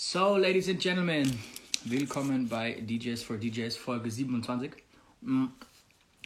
[0.00, 1.40] So, ladies and gentlemen,
[1.84, 4.70] willkommen bei DJs for DJs Folge 27.
[5.22, 5.46] Mm,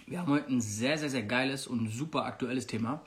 [0.07, 3.01] Wir haben heute ein sehr, sehr, sehr geiles und super aktuelles Thema.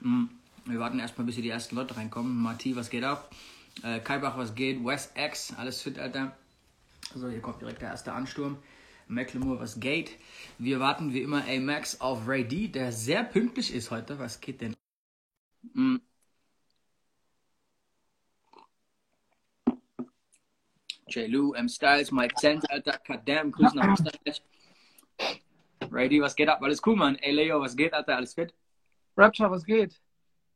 [0.00, 0.24] Mm,
[0.64, 2.36] Wir warten erstmal, bis hier die ersten Leute reinkommen.
[2.36, 3.30] Marti, was geht ab?
[3.84, 4.84] Äh, Kaibach, was geht?
[4.84, 6.36] West X, alles fit, Alter.
[7.14, 8.58] So, hier kommt direkt der erste Ansturm.
[9.06, 10.10] Macklemore, was geht?
[10.58, 14.18] Wir warten wie immer A-Max auf Ray D, der sehr pünktlich ist heute.
[14.18, 14.74] Was geht denn?
[21.10, 21.28] J.
[21.28, 21.68] Lou, M.
[21.68, 24.42] Styles, Mike Zenz, Alter, Kadam, Grüße nach Österreich.
[26.08, 26.62] D, was geht ab?
[26.62, 27.16] Alles cool, Mann.
[27.16, 28.16] Ey, Leo, was geht, Alter?
[28.16, 28.54] Alles fit?
[29.16, 30.00] Rapture, was geht?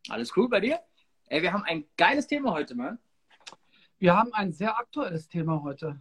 [0.08, 0.80] Alles cool bei dir?
[1.28, 2.98] Ey, wir haben ein geiles Thema heute, Mann.
[3.98, 6.00] Wir haben ein sehr aktuelles Thema heute.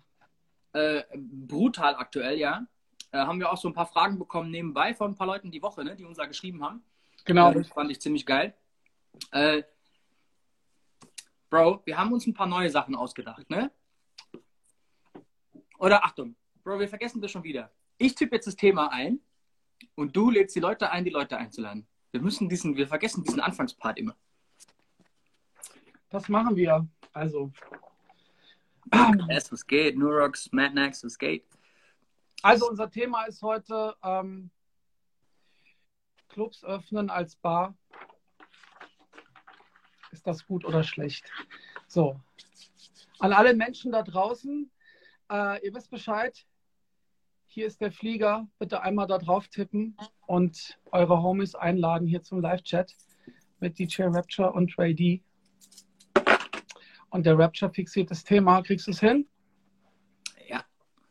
[0.74, 2.66] Äh, brutal aktuell, ja.
[3.12, 5.62] Äh, haben wir auch so ein paar Fragen bekommen nebenbei von ein paar Leuten die
[5.62, 6.84] Woche, ne, die uns da geschrieben haben.
[7.26, 7.52] Genau.
[7.52, 8.54] Äh, das fand ich ziemlich geil.
[9.32, 9.64] Äh,
[11.50, 13.72] Bro, wir haben uns ein paar neue Sachen ausgedacht, ne?
[15.84, 17.70] Oder Achtung, Bro, wir vergessen das schon wieder.
[17.98, 19.20] Ich tippe jetzt das Thema ein
[19.96, 21.86] und du lädst die Leute ein, die Leute einzuladen.
[22.12, 24.16] Wir müssen diesen, wir vergessen diesen Anfangspart immer.
[26.10, 26.88] Das machen wir.
[27.12, 27.52] Also,
[29.28, 29.98] S, was geht?
[29.98, 31.46] Nurox, Madnax, was geht?
[32.44, 34.52] also unser Thema ist heute ähm,
[36.30, 37.76] Clubs öffnen als Bar.
[40.12, 41.30] Ist das gut oder schlecht?
[41.88, 42.22] So.
[43.20, 44.72] An alle Menschen da draußen,
[45.34, 46.46] äh, ihr wisst Bescheid.
[47.48, 48.48] Hier ist der Flieger.
[48.60, 52.96] Bitte einmal da drauf tippen und eure Homies einladen hier zum Live-Chat
[53.60, 55.24] mit DJ Rapture und Ray D.
[57.10, 58.62] Und der Rapture fixiert das Thema.
[58.62, 59.28] Kriegst du es hin?
[60.48, 60.64] Ja,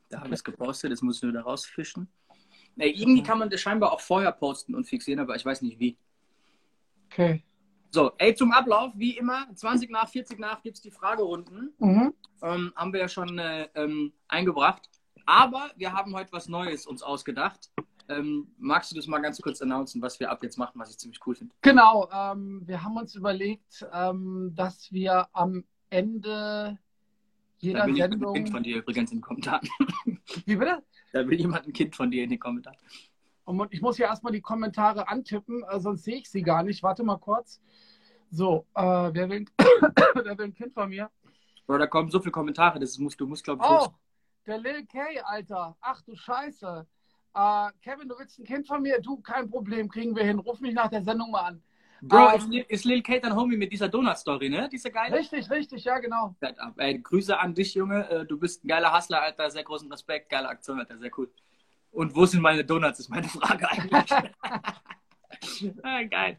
[0.09, 2.09] da habe ich es gepostet, das muss ich nur da rausfischen.
[2.77, 5.79] Ey, irgendwie kann man das scheinbar auch vorher posten und fixieren, aber ich weiß nicht
[5.79, 5.97] wie.
[7.07, 7.45] Okay.
[7.95, 11.75] So, ey, zum Ablauf, wie immer, 20 nach, 40 nach gibt es die Fragerunden.
[11.79, 12.15] Mhm.
[12.41, 14.89] Ähm, haben wir ja schon äh, ähm, eingebracht.
[15.27, 17.71] Aber wir haben heute was Neues uns ausgedacht.
[18.09, 20.97] Ähm, magst du das mal ganz kurz announcen, was wir ab jetzt machen, was ich
[20.97, 21.55] ziemlich cool finde?
[21.61, 26.79] Genau, ähm, wir haben uns überlegt, ähm, dass wir am Ende Da
[27.59, 28.35] jeder will jemand ein Sendung.
[28.35, 29.69] Kind von dir übrigens in den Kommentaren.
[30.47, 30.83] Wie bitte?
[31.13, 32.79] Da will jemand ein Kind von dir in den Kommentaren.
[33.45, 36.83] Und ich muss ja erstmal die Kommentare antippen, äh, sonst sehe ich sie gar nicht.
[36.83, 37.61] Warte mal kurz.
[38.33, 41.11] So, äh, wer, will, wer will ein Kind von mir?
[41.67, 43.89] Bro, da kommen so viele Kommentare, das musst du musst, glaube ich, Oh,
[44.47, 45.77] der Lil K, Alter.
[45.83, 46.87] Ach du Scheiße.
[47.35, 49.01] Äh, Kevin, du willst ein Kind von mir?
[49.01, 50.39] Du, kein Problem, kriegen wir hin.
[50.39, 51.63] Ruf mich nach der Sendung mal an.
[52.01, 54.69] Bro, Ähm, ist, Lil- ist Lil Kate dein Homie mit dieser Donut-Story, ne?
[54.73, 55.17] Diese geile?
[55.17, 56.35] Richtig, richtig, ja, genau.
[56.79, 58.09] Ey, Grüße an dich, Junge.
[58.11, 59.51] Äh, Du bist ein geiler Hustler, Alter.
[59.51, 60.31] Sehr großen Respekt.
[60.31, 60.99] Geile Aktion, Alter.
[60.99, 61.31] Sehr cool.
[61.93, 64.11] Und wo sind meine Donuts, ist meine Frage eigentlich.
[65.83, 66.39] ah, geil.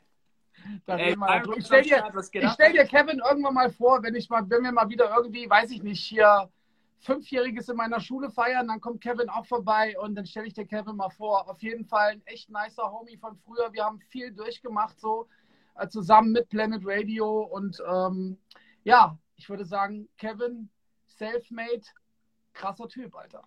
[0.86, 1.58] Da Ey, drüber.
[1.58, 4.64] ich ist am stell dir, stell dir Kevin irgendwann mal vor, wenn ich mal, wenn
[4.64, 6.50] wir mal wieder irgendwie, weiß ich nicht, hier
[7.00, 10.66] Fünfjähriges in meiner Schule feiern, dann kommt Kevin auch vorbei und dann stelle ich dir
[10.66, 11.50] Kevin mal vor.
[11.50, 13.74] Auf jeden Fall ein echt nicer Homie von früher.
[13.74, 15.28] Wir haben viel durchgemacht, so
[15.76, 18.38] äh, zusammen mit Planet Radio und ähm,
[18.84, 20.70] ja, ich würde sagen, Kevin,
[21.08, 21.84] self-made,
[22.54, 23.44] krasser Typ, Alter.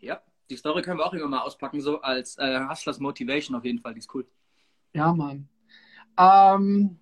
[0.00, 3.64] Ja, die Story können wir auch irgendwann mal auspacken, so als äh, Hustlers Motivation auf
[3.64, 3.94] jeden Fall.
[3.94, 4.26] Die ist cool.
[4.92, 5.48] Ja, Mann.
[6.20, 6.98] Ähm,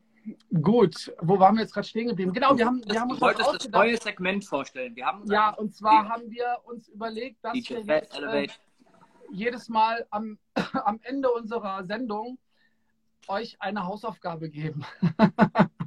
[0.63, 2.33] gut, wo waren wir jetzt gerade stehen geblieben?
[2.33, 4.95] Genau, wir haben, wir haben uns wolltest das neue Segment vorstellen.
[4.95, 8.47] Wir haben Ja, einfach- und zwar haben wir uns überlegt, dass wir jetzt, äh,
[9.31, 10.39] jedes Mal am,
[10.85, 12.39] am Ende unserer Sendung
[13.27, 14.85] euch eine Hausaufgabe geben.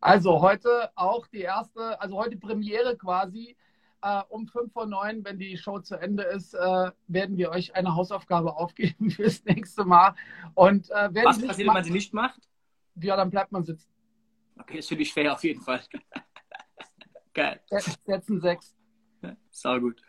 [0.00, 3.56] also heute auch die erste, also heute Premiere quasi.
[4.02, 7.74] Äh, um 5 vor 9, wenn die Show zu Ende ist, äh, werden wir euch
[7.74, 10.14] eine Hausaufgabe aufgeben fürs nächste Mal.
[10.54, 12.40] Und äh, wer Was passiert, wenn man sie nicht macht?
[13.02, 13.88] ja, dann bleibt man sitzen.
[14.58, 15.82] Okay, das finde ich fair auf jeden Fall.
[17.34, 17.60] Geil.
[18.04, 18.76] Setzen sechs.
[19.50, 20.02] Sau gut.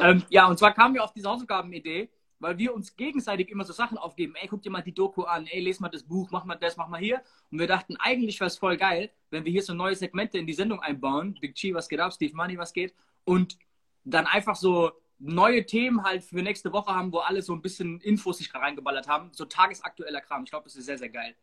[0.00, 3.72] Ähm, ja, und zwar kamen wir auf diese Hausaufgabenidee, weil wir uns gegenseitig immer so
[3.72, 4.34] Sachen aufgeben.
[4.36, 5.46] Ey, guck dir mal die Doku an.
[5.46, 7.22] Ey, les mal das Buch, mach mal das, mach mal hier.
[7.50, 10.46] Und wir dachten, eigentlich wäre es voll geil, wenn wir hier so neue Segmente in
[10.46, 11.34] die Sendung einbauen.
[11.40, 12.12] Big Chi, was geht ab?
[12.12, 12.94] Steve Money, was geht?
[13.24, 13.58] Und
[14.04, 18.00] dann einfach so neue Themen halt für nächste Woche haben, wo alle so ein bisschen
[18.00, 19.30] Infos sich reingeballert haben.
[19.32, 20.44] So tagesaktueller Kram.
[20.44, 21.34] Ich glaube, das ist sehr, sehr geil.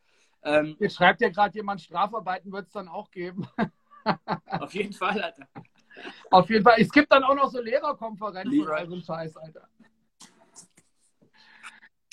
[0.44, 3.48] Ähm, Jetzt schreibt ja gerade jemand, Strafarbeiten wird es dann auch geben.
[4.48, 5.48] auf jeden Fall, Alter.
[6.30, 6.76] Auf jeden Fall.
[6.78, 8.74] Es gibt dann auch noch so Lehrerkonferenzen Lieber.
[8.74, 9.68] oder so ein Scheiß, Alter.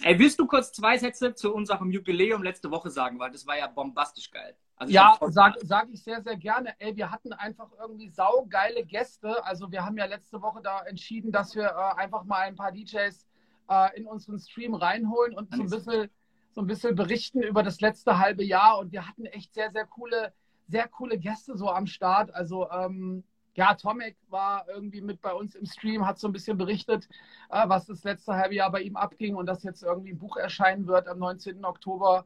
[0.03, 3.19] Ey, willst du kurz zwei Sätze zu unserem Jubiläum letzte Woche sagen?
[3.19, 4.56] Weil das war ja bombastisch geil.
[4.82, 6.75] Also Ja, voll- sag, ich sehr, sehr gerne.
[6.79, 9.44] Ey, wir hatten einfach irgendwie saugeile Gäste.
[9.44, 12.73] Also wir haben ja letzte Woche da entschieden, dass wir äh, einfach mal ein paar
[12.73, 13.26] DJs
[13.70, 16.11] äh, in unseren Stream reinholen und so ein, bisschen,
[16.50, 18.79] so ein bisschen berichten über das letzte halbe Jahr.
[18.79, 20.32] Und wir hatten echt sehr, sehr coole
[20.69, 22.35] sehr coole Gäste so am Start.
[22.35, 23.25] Also ähm,
[23.55, 27.08] ja, Tomek war irgendwie mit bei uns im Stream, hat so ein bisschen berichtet,
[27.50, 30.37] äh, was das letzte halbe Jahr bei ihm abging und dass jetzt irgendwie ein Buch
[30.37, 31.64] erscheinen wird am 19.
[31.64, 32.25] Oktober,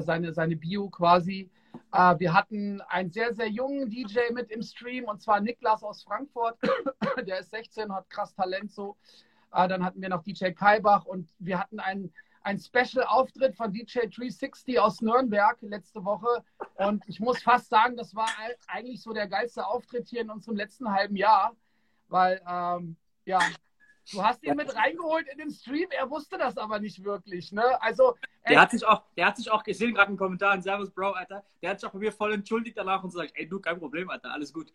[0.00, 1.50] seine, seine Bio quasi.
[1.92, 6.02] Äh, wir hatten einen sehr, sehr jungen DJ mit im Stream und zwar Niklas aus
[6.02, 6.56] Frankfurt.
[7.26, 8.96] Der ist 16, hat krass Talent so.
[9.52, 12.12] Äh, dann hatten wir noch DJ Kaibach und wir hatten einen
[12.44, 16.44] ein Special-Auftritt von DJ 360 aus Nürnberg letzte Woche.
[16.74, 18.28] Und ich muss fast sagen, das war
[18.66, 21.54] eigentlich so der geilste Auftritt hier in unserem letzten halben Jahr.
[22.08, 23.38] Weil, ähm, ja,
[24.12, 27.52] du hast ihn mit reingeholt in den Stream, er wusste das aber nicht wirklich.
[27.52, 27.80] Ne?
[27.80, 28.16] Also,
[28.48, 31.44] der hat sich auch, der hat sich auch gesehen, gerade einen Kommentar, Servus Bro, Alter.
[31.62, 34.10] Der hat sich auch bei mir voll entschuldigt danach und sagt, ey du, kein Problem,
[34.10, 34.72] Alter, alles gut.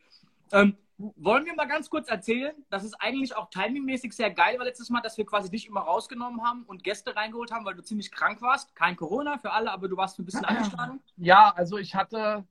[0.51, 4.65] Ähm, wollen wir mal ganz kurz erzählen, das ist eigentlich auch timingmäßig sehr geil war
[4.65, 7.83] letztes Mal, dass wir quasi dich immer rausgenommen haben und Gäste reingeholt haben, weil du
[7.83, 8.75] ziemlich krank warst.
[8.75, 10.99] Kein Corona für alle, aber du warst ein bisschen angeschlagen.
[11.17, 12.45] Ja, also ich hatte,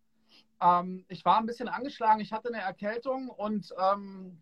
[0.60, 4.40] ähm, ich war ein bisschen angeschlagen, ich hatte eine Erkältung und ähm,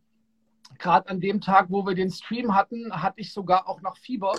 [0.79, 4.35] gerade an dem Tag, wo wir den Stream hatten, hatte ich sogar auch noch Fieber.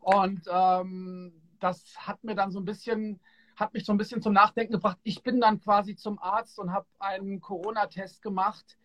[0.00, 3.20] Und ähm, das hat mir dann so ein bisschen
[3.56, 4.98] hat mich so ein bisschen zum Nachdenken gebracht.
[5.02, 8.76] Ich bin dann quasi zum Arzt und habe einen Corona-Test gemacht,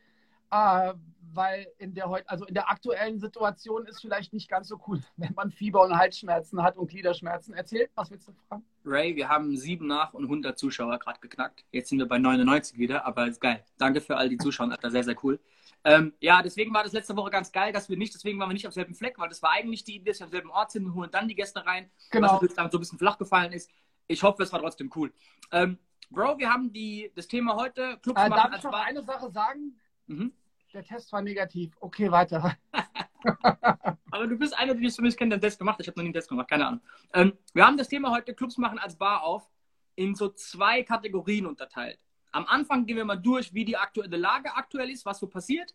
[0.51, 0.93] äh,
[1.31, 5.01] weil in der heute, also in der aktuellen Situation ist vielleicht nicht ganz so cool,
[5.17, 7.53] wenn man Fieber und Halsschmerzen hat und Gliederschmerzen.
[7.53, 8.63] Erzählt, was willst du fragen?
[8.85, 11.65] Ray, wir haben sieben nach und 100 Zuschauer gerade geknackt.
[11.71, 13.63] Jetzt sind wir bei 99 wieder, aber ist geil.
[13.77, 15.39] Danke für all die Zuschauer, das sehr, sehr cool.
[15.83, 18.53] Ähm, ja, deswegen war das letzte Woche ganz geil, dass wir nicht, deswegen waren wir
[18.53, 20.71] nicht auf selben Fleck, weil das war eigentlich die Idee, dass wir am selben Ort
[20.71, 22.33] sind und holen dann die Gäste rein, genau.
[22.33, 23.69] was jetzt dann so ein bisschen flach gefallen ist
[24.09, 25.13] ich hoffe, es war trotzdem cool.
[25.51, 25.77] Ähm,
[26.09, 27.99] Bro, wir haben die, das Thema heute.
[28.01, 29.79] Clubs äh, darf ich noch eine Sache sagen?
[30.07, 30.33] Mhm.
[30.73, 31.71] Der Test war negativ.
[31.79, 32.57] Okay, weiter.
[34.11, 35.79] Aber du bist einer, der das für mich kennt, der Test gemacht.
[35.79, 36.81] Ich habe noch nie einen Test gemacht, keine Ahnung.
[37.13, 39.47] Ähm, wir haben das Thema heute Clubs machen als Bar auf
[39.95, 41.99] in so zwei Kategorien unterteilt.
[42.31, 45.73] Am Anfang gehen wir mal durch, wie die aktuelle Lage aktuell ist, was so passiert.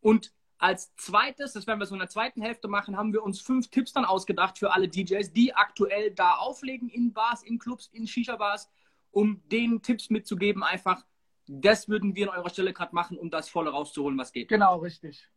[0.00, 3.40] Und als zweites, das werden wir so in der zweiten Hälfte machen, haben wir uns
[3.40, 7.90] fünf Tipps dann ausgedacht für alle DJs, die aktuell da auflegen in Bars, in Clubs,
[7.92, 8.70] in Shisha-Bars,
[9.10, 11.04] um denen Tipps mitzugeben, einfach,
[11.46, 14.48] das würden wir an eurer Stelle gerade machen, um das volle rauszuholen, was geht.
[14.48, 15.28] Genau, richtig.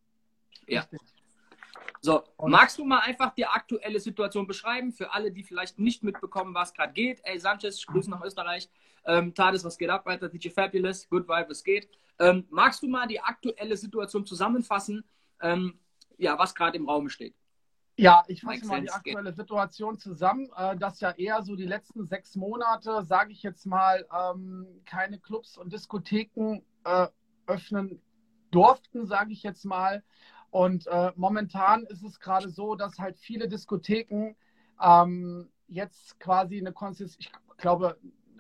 [0.68, 0.82] Ja.
[0.82, 1.00] Richtig.
[2.02, 6.54] So, magst du mal einfach die aktuelle Situation beschreiben für alle, die vielleicht nicht mitbekommen,
[6.54, 7.20] was gerade geht?
[7.24, 8.70] Ey, Sanchez, Grüße nach Österreich.
[9.06, 10.30] Ähm, Tades, was geht ab, weiter?
[10.30, 11.90] DJ Fabulous, Good Vibe, was geht?
[12.20, 15.04] Ähm, magst du mal die aktuelle Situation zusammenfassen,
[15.42, 15.80] ähm,
[16.18, 17.36] ja, was gerade im Raum steht?
[18.00, 22.06] Ja, ich fasse mal die aktuelle Situation zusammen, äh, dass ja eher so die letzten
[22.06, 27.08] sechs Monate, sage ich jetzt mal, ähm, keine Clubs und Diskotheken äh,
[27.48, 28.00] öffnen
[28.52, 30.04] durften, sage ich jetzt mal.
[30.50, 34.36] Und äh, momentan ist es gerade so, dass halt viele Diskotheken
[34.82, 37.98] ähm, jetzt quasi eine Konzession, ich glaube,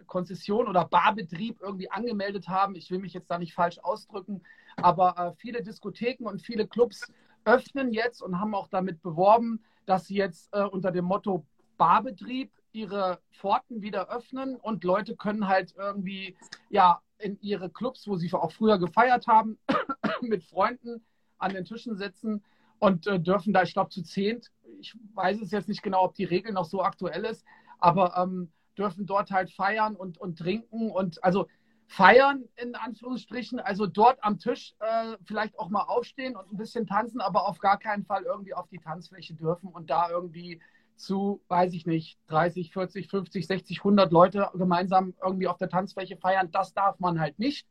[0.07, 2.75] Konzession oder Barbetrieb irgendwie angemeldet haben.
[2.75, 4.42] Ich will mich jetzt da nicht falsch ausdrücken,
[4.77, 7.12] aber äh, viele Diskotheken und viele Clubs
[7.45, 11.45] öffnen jetzt und haben auch damit beworben, dass sie jetzt äh, unter dem Motto
[11.77, 16.36] Barbetrieb ihre Pforten wieder öffnen und Leute können halt irgendwie
[16.69, 19.57] ja in ihre Clubs, wo sie auch früher gefeiert haben,
[20.21, 21.03] mit Freunden
[21.38, 22.44] an den Tischen sitzen
[22.80, 26.16] und äh, dürfen da, ich glaube, zu zehnt, ich weiß es jetzt nicht genau, ob
[26.16, 27.45] die Regel noch so aktuell ist,
[27.80, 31.48] aber ähm, dürfen dort halt feiern und, und trinken und also
[31.88, 36.86] feiern in Anführungsstrichen, also dort am Tisch äh, vielleicht auch mal aufstehen und ein bisschen
[36.86, 40.62] tanzen, aber auf gar keinen Fall irgendwie auf die Tanzfläche dürfen und da irgendwie
[40.98, 46.17] zu, weiß ich nicht, 30, 40, 50, 60, 100 Leute gemeinsam irgendwie auf der Tanzfläche
[46.17, 46.50] feiern.
[46.51, 47.67] Das darf man halt nicht.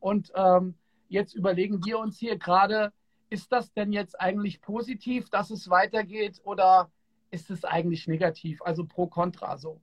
[0.00, 0.74] Und ähm,
[1.08, 2.92] jetzt überlegen wir uns hier gerade,
[3.30, 6.90] ist das denn jetzt eigentlich positiv, dass es weitergeht oder
[7.30, 8.60] ist es eigentlich negativ?
[8.62, 9.80] Also pro kontra so.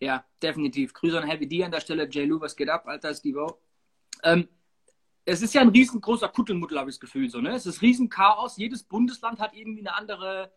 [0.00, 0.94] Ja, definitiv.
[0.94, 2.08] Grüße an Heavy D an der Stelle.
[2.08, 2.28] J.
[2.28, 3.58] Lou, was geht ab, Alter, Steve
[4.22, 4.48] ähm,
[5.24, 7.28] Es ist ja ein riesengroßer Kuttelmuddel, habe ich das Gefühl.
[7.28, 7.50] So, ne?
[7.50, 8.56] Es ist Riesenchaos.
[8.56, 10.52] Jedes Bundesland hat irgendwie eine andere,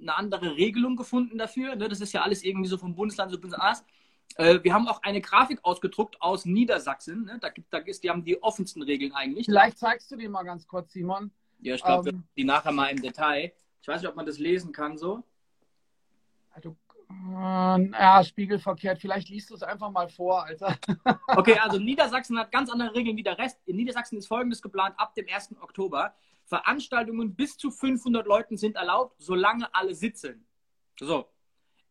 [0.00, 1.74] eine andere Regelung gefunden dafür.
[1.74, 1.88] Ne?
[1.88, 3.84] Das ist ja alles irgendwie so vom Bundesland so anders.
[4.36, 7.24] Äh, wir haben auch eine Grafik ausgedruckt aus Niedersachsen.
[7.24, 7.38] Ne?
[7.40, 9.46] Da gibt, da ist, die haben die offensten Regeln eigentlich.
[9.46, 11.30] Vielleicht zeigst du die mal ganz kurz, Simon.
[11.60, 13.52] Ja, ich glaube, ähm, die nachher mal im Detail.
[13.80, 15.24] Ich weiß nicht, ob man das lesen kann so.
[16.50, 16.76] Also
[17.30, 19.00] ja, spiegelverkehrt.
[19.00, 20.76] Vielleicht liest du es einfach mal vor, Alter.
[21.28, 23.58] Okay, also Niedersachsen hat ganz andere Regeln wie der Rest.
[23.66, 25.56] In Niedersachsen ist folgendes geplant: ab dem 1.
[25.60, 26.14] Oktober.
[26.44, 30.46] Veranstaltungen bis zu 500 Leuten sind erlaubt, solange alle sitzen.
[30.98, 31.28] So.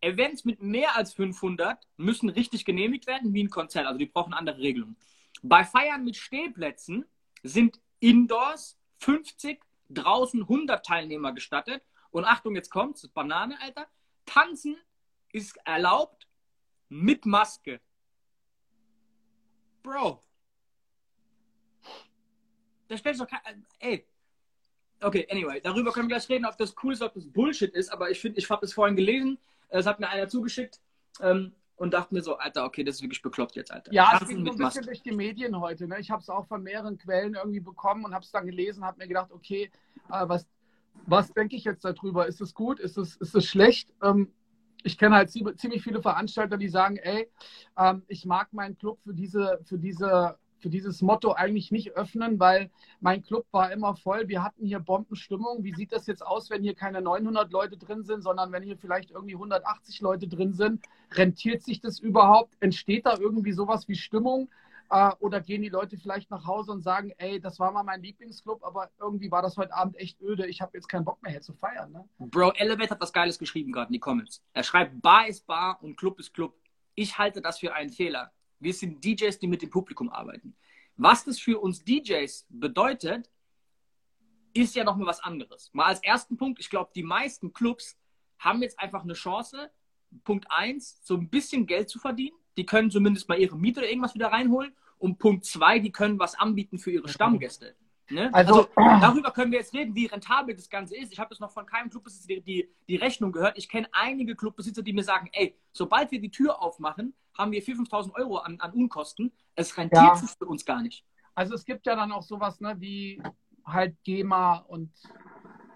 [0.01, 3.88] Events mit mehr als 500 müssen richtig genehmigt werden, wie ein Konzert.
[3.88, 4.96] Also die brauchen andere Regelungen.
[5.42, 7.06] Bei Feiern mit Stehplätzen
[7.44, 11.84] sind Indoors 50, draußen 100 Teilnehmer gestattet.
[12.12, 13.88] Und Achtung, jetzt kommt's, Banane, Alter.
[14.25, 14.77] Tanzen
[15.32, 16.27] ist erlaubt
[16.89, 17.82] mit Maske.
[19.84, 20.24] Bro.
[22.88, 23.66] Da stellt doch kein.
[23.80, 24.08] Ey.
[25.00, 27.89] Okay, anyway, darüber können wir gleich reden, ob das cool ist, ob das Bullshit ist,
[27.89, 29.38] aber ich finde, ich habe das vorhin gelesen,
[29.69, 30.79] es hat mir einer zugeschickt
[31.21, 33.93] ähm, und dachte mir so, Alter, okay, das ist wirklich bekloppt jetzt, Alter.
[33.93, 35.88] Ja, es ging so ein bisschen durch die Medien heute.
[35.88, 36.00] Ne?
[36.00, 38.97] Ich habe es auch von mehreren Quellen irgendwie bekommen und habe es dann gelesen, habe
[39.00, 39.69] mir gedacht, okay,
[40.09, 40.47] äh, was,
[41.05, 42.27] was denke ich jetzt darüber?
[42.27, 42.79] Ist es gut?
[42.79, 43.93] Ist es, ist es schlecht?
[44.01, 44.31] Ähm,
[44.83, 47.29] ich kenne halt zie- ziemlich viele Veranstalter, die sagen, ey,
[47.77, 52.39] ähm, ich mag meinen Club für diese, für diese, für dieses Motto eigentlich nicht öffnen,
[52.39, 54.27] weil mein Club war immer voll.
[54.27, 55.63] Wir hatten hier Bombenstimmung.
[55.63, 58.77] Wie sieht das jetzt aus, wenn hier keine 900 Leute drin sind, sondern wenn hier
[58.77, 60.83] vielleicht irgendwie 180 Leute drin sind?
[61.11, 62.55] Rentiert sich das überhaupt?
[62.59, 64.49] Entsteht da irgendwie sowas wie Stimmung?
[64.89, 68.01] Äh, oder gehen die Leute vielleicht nach Hause und sagen, ey, das war mal mein
[68.01, 70.47] Lieblingsclub, aber irgendwie war das heute Abend echt öde.
[70.47, 71.91] Ich habe jetzt keinen Bock mehr hier zu feiern.
[71.91, 72.07] Ne?
[72.19, 74.41] Bro, Elevate hat was Geiles geschrieben gerade in die Comments.
[74.53, 76.53] Er schreibt, Bar ist Bar und Club ist Club.
[76.95, 78.31] Ich halte das für einen Fehler.
[78.59, 80.55] Wir sind DJs, die mit dem Publikum arbeiten.
[80.95, 83.29] Was das für uns DJs bedeutet,
[84.53, 85.69] ist ja nochmal was anderes.
[85.73, 87.97] Mal als ersten Punkt, ich glaube, die meisten Clubs
[88.39, 89.71] haben jetzt einfach eine Chance,
[90.23, 92.37] Punkt eins, so ein bisschen Geld zu verdienen.
[92.55, 94.75] Die können zumindest mal ihre Miete oder irgendwas wieder reinholen.
[94.97, 97.75] Und Punkt zwei, die können was anbieten für ihre Stammgäste.
[98.09, 98.29] Ne?
[98.33, 101.11] Also- darüber können wir jetzt reden, wie rentabel das Ganze ist.
[101.11, 103.57] Ich habe das noch von keinem Clubbesitzer die, die, die Rechnung gehört.
[103.57, 107.61] Ich kenne einige Clubbesitzer, die mir sagen, ey, sobald wir die Tür aufmachen, haben wir
[107.61, 109.31] 4.000, 5.000 Euro an, an Unkosten.
[109.55, 110.15] Es rentiert Ja.
[110.15, 111.05] sich für uns gar nicht.
[111.35, 113.21] Also es gibt ja dann auch sowas ne, wie
[113.65, 114.91] halt GEMA und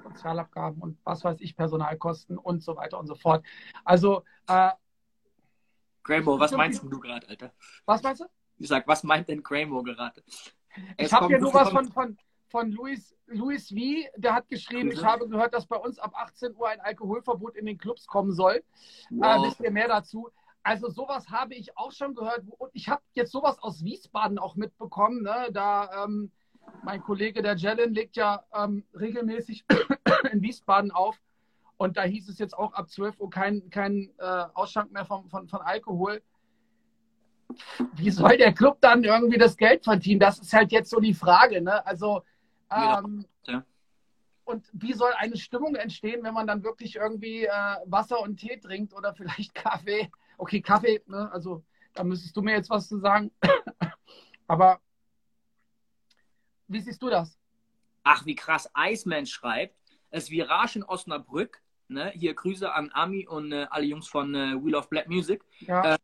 [0.03, 3.45] Sozialabgaben und was weiß ich, Personalkosten und so weiter und so fort.
[3.85, 4.71] Also, äh,
[6.03, 7.53] Graymo, was meinst du gerade, Alter?
[7.85, 8.25] was meinst du?
[8.57, 10.23] Ich sag, was meint denn Graymo gerade?
[10.97, 12.17] Ich habe hier nur was von, von,
[12.49, 13.75] von Luis, Luis V.,
[14.17, 15.01] der hat geschrieben, Grüße.
[15.01, 18.31] ich habe gehört, dass bei uns ab 18 Uhr ein Alkoholverbot in den Clubs kommen
[18.31, 18.55] soll.
[18.55, 18.63] Äh,
[19.09, 19.45] Wow.
[19.47, 20.29] wisst ihr mehr dazu?
[20.63, 22.43] Also sowas habe ich auch schon gehört.
[22.57, 25.23] Und ich habe jetzt sowas aus Wiesbaden auch mitbekommen.
[25.23, 25.49] Ne?
[25.51, 26.31] Da ähm,
[26.83, 29.65] mein Kollege der Jellen legt ja ähm, regelmäßig
[30.31, 31.19] in Wiesbaden auf.
[31.77, 35.27] Und da hieß es jetzt auch ab 12 Uhr kein, kein äh, Ausschank mehr von,
[35.29, 36.21] von, von Alkohol.
[37.93, 40.19] Wie soll der Club dann irgendwie das Geld verdienen?
[40.19, 41.61] Das ist halt jetzt so die Frage.
[41.61, 41.85] Ne?
[41.85, 42.23] Also
[42.71, 43.63] ähm, ja.
[44.45, 48.57] und wie soll eine Stimmung entstehen, wenn man dann wirklich irgendwie äh, Wasser und Tee
[48.57, 50.09] trinkt oder vielleicht Kaffee?
[50.37, 51.29] Okay, Kaffee, ne?
[51.31, 53.31] also da müsstest du mir jetzt was zu sagen.
[54.47, 54.79] Aber
[56.67, 57.37] wie siehst du das?
[58.03, 58.69] Ach, wie krass.
[58.75, 59.75] Iceman schreibt,
[60.09, 61.61] es Virage in Osnabrück.
[61.89, 62.11] Ne?
[62.15, 65.43] Hier Grüße an Ami und äh, alle Jungs von äh, Wheel of Black Music.
[65.59, 65.97] Ja, Äh,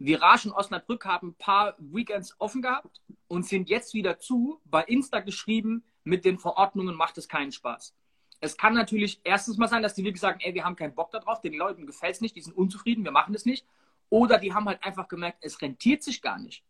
[0.00, 4.60] Virage in Osnabrück haben ein paar Weekends offen gehabt und sind jetzt wieder zu.
[4.64, 7.94] Bei Insta geschrieben, mit den Verordnungen macht es keinen Spaß.
[8.40, 11.10] Es kann natürlich erstens mal sein, dass die wirklich sagen, ey, wir haben keinen Bock
[11.10, 13.66] darauf, den Leuten gefällt es nicht, die sind unzufrieden, wir machen es nicht.
[14.08, 16.64] Oder die haben halt einfach gemerkt, es rentiert sich gar nicht.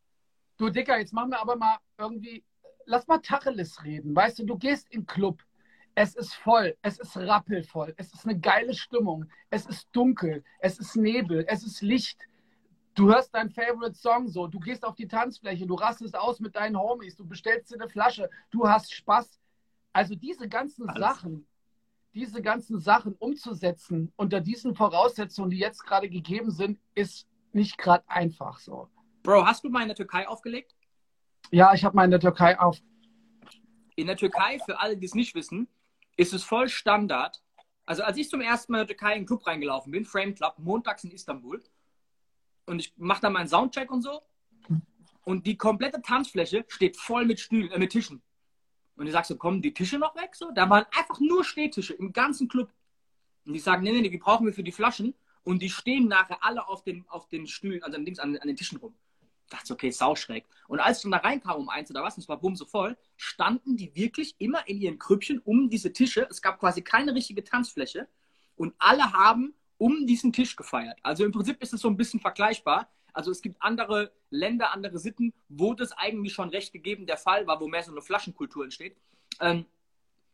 [0.59, 2.45] du Dicker, jetzt machen wir aber mal irgendwie,
[2.85, 4.15] lass mal Tacheles reden.
[4.15, 5.41] Weißt du, du gehst in den Club,
[5.95, 10.79] es ist voll, es ist rappelvoll, es ist eine geile Stimmung, es ist dunkel, es
[10.81, 12.27] ist Nebel, es ist Licht.
[13.01, 16.55] Du hörst deinen Favorite Song so, du gehst auf die Tanzfläche, du rastest aus mit
[16.55, 19.41] deinen Homies, du bestellst dir eine Flasche, du hast Spaß.
[19.95, 21.01] Also diese ganzen Alles.
[21.01, 21.47] Sachen,
[22.13, 28.05] diese ganzen Sachen umzusetzen unter diesen Voraussetzungen, die jetzt gerade gegeben sind, ist nicht gerade
[28.07, 28.91] einfach so.
[29.23, 30.77] Bro, hast du mal in der Türkei aufgelegt?
[31.51, 32.83] Ja, ich habe mal in der Türkei auf.
[33.97, 35.69] In der Türkei, für alle, die es nicht wissen,
[36.19, 37.43] ist es voll Standard.
[37.87, 40.35] Also als ich zum ersten Mal in der Türkei in den Club reingelaufen bin, Frame
[40.35, 41.63] Club, montags in Istanbul,
[42.71, 44.23] und ich mache da meinen Soundcheck und so,
[45.25, 48.23] und die komplette Tanzfläche steht voll mit Stühlen, äh, mit Tischen.
[48.97, 50.35] Und ich sag so, kommen die Tische noch weg?
[50.35, 50.51] So?
[50.51, 52.73] Da waren einfach nur Stehtische im ganzen Club.
[53.45, 55.15] Und die sagen, nee, nee, nee, die brauchen wir für die Flaschen.
[55.43, 58.47] Und die stehen nachher alle auf den, auf den Stühlen, also an, Dings, an, an
[58.47, 58.95] den Tischen rum.
[59.45, 60.45] Ich dachte, okay, sauschräg.
[60.69, 62.67] Und als ich dann da reinkam um eins oder was, und es war bumm so
[62.67, 66.27] voll, standen die wirklich immer in ihren Krüppchen um diese Tische.
[66.31, 68.07] Es gab quasi keine richtige Tanzfläche.
[68.55, 70.99] Und alle haben um diesen Tisch gefeiert.
[71.03, 72.91] Also im Prinzip ist es so ein bisschen vergleichbar.
[73.15, 77.47] Also es gibt andere Länder, andere Sitten, wo das eigentlich schon recht gegeben der Fall
[77.47, 78.99] war, wo mehr so eine Flaschenkultur entsteht.
[79.41, 79.65] Ähm,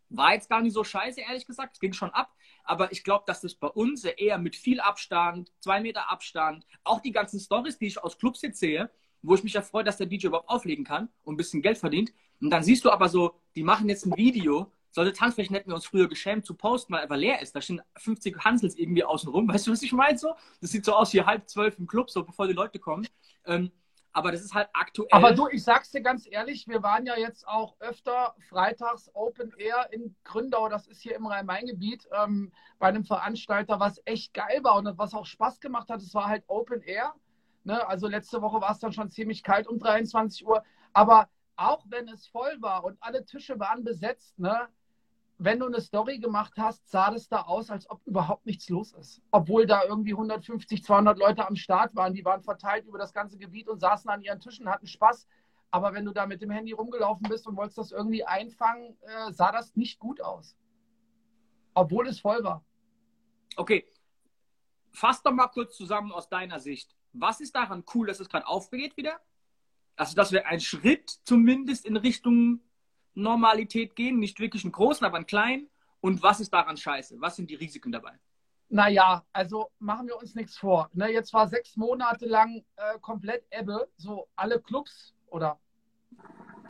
[0.09, 1.75] war jetzt gar nicht so scheiße, ehrlich gesagt.
[1.75, 2.35] Es ging schon ab.
[2.65, 7.01] Aber ich glaube, dass das bei uns eher mit viel Abstand, zwei Meter Abstand, auch
[7.01, 8.91] die ganzen Stories, die ich aus Clubs jetzt sehe,
[9.23, 11.79] wo ich mich ja freue, dass der DJ überhaupt auflegen kann und ein bisschen Geld
[11.79, 12.13] verdient.
[12.41, 14.73] Und dann siehst du aber so, die machen jetzt ein Video.
[14.97, 17.55] Solche Tanzflächen hätten wir uns früher geschämt zu posten, weil einfach leer ist.
[17.55, 19.49] Da stehen 50 Hansels irgendwie außen rum.
[19.49, 20.19] Weißt du, was ich meine?
[20.19, 20.35] So?
[20.61, 23.07] Das sieht so aus wie halb zwölf im Club, so bevor die Leute kommen.
[23.45, 23.71] Ähm,
[24.13, 25.09] aber das ist halt aktuell.
[25.13, 29.53] Aber du, ich sag's dir ganz ehrlich, wir waren ja jetzt auch öfter freitags Open
[29.59, 34.61] Air in Gründau, das ist hier im Rhein-Main-Gebiet, ähm, bei einem Veranstalter, was echt geil
[34.63, 36.01] war und was auch Spaß gemacht hat.
[36.01, 37.15] Es war halt Open Air
[37.67, 37.85] Ne?
[37.89, 40.63] Also letzte Woche war es dann schon ziemlich kalt um 23 Uhr.
[40.93, 44.69] Aber auch wenn es voll war und alle Tische waren besetzt, ne?
[45.39, 48.93] Wenn du eine Story gemacht hast, sah das da aus, als ob überhaupt nichts los
[48.93, 49.21] ist.
[49.31, 52.15] Obwohl da irgendwie 150, 200 Leute am Start waren.
[52.15, 55.27] Die waren verteilt über das ganze Gebiet und saßen an ihren Tischen, hatten Spaß.
[55.71, 59.33] Aber wenn du da mit dem Handy rumgelaufen bist und wolltest das irgendwie einfangen, äh,
[59.33, 60.57] sah das nicht gut aus.
[61.75, 62.65] Obwohl es voll war.
[63.57, 63.87] Okay.
[64.93, 66.97] Fass doch mal kurz zusammen aus deiner Sicht.
[67.13, 69.21] Was ist daran cool, dass es gerade aufgeht wieder?
[69.97, 72.61] Also, dass wir einen Schritt zumindest in Richtung
[73.17, 75.69] Normalität gehen, nicht wirklich einen großen, aber einen kleinen.
[76.01, 77.21] Und was ist daran scheiße?
[77.21, 78.13] Was sind die Risiken dabei?
[78.69, 80.91] Naja, also machen wir uns nichts vor.
[80.93, 83.89] Ne, jetzt war sechs Monate lang äh, komplett Ebbe.
[83.97, 85.59] So alle Clubs oder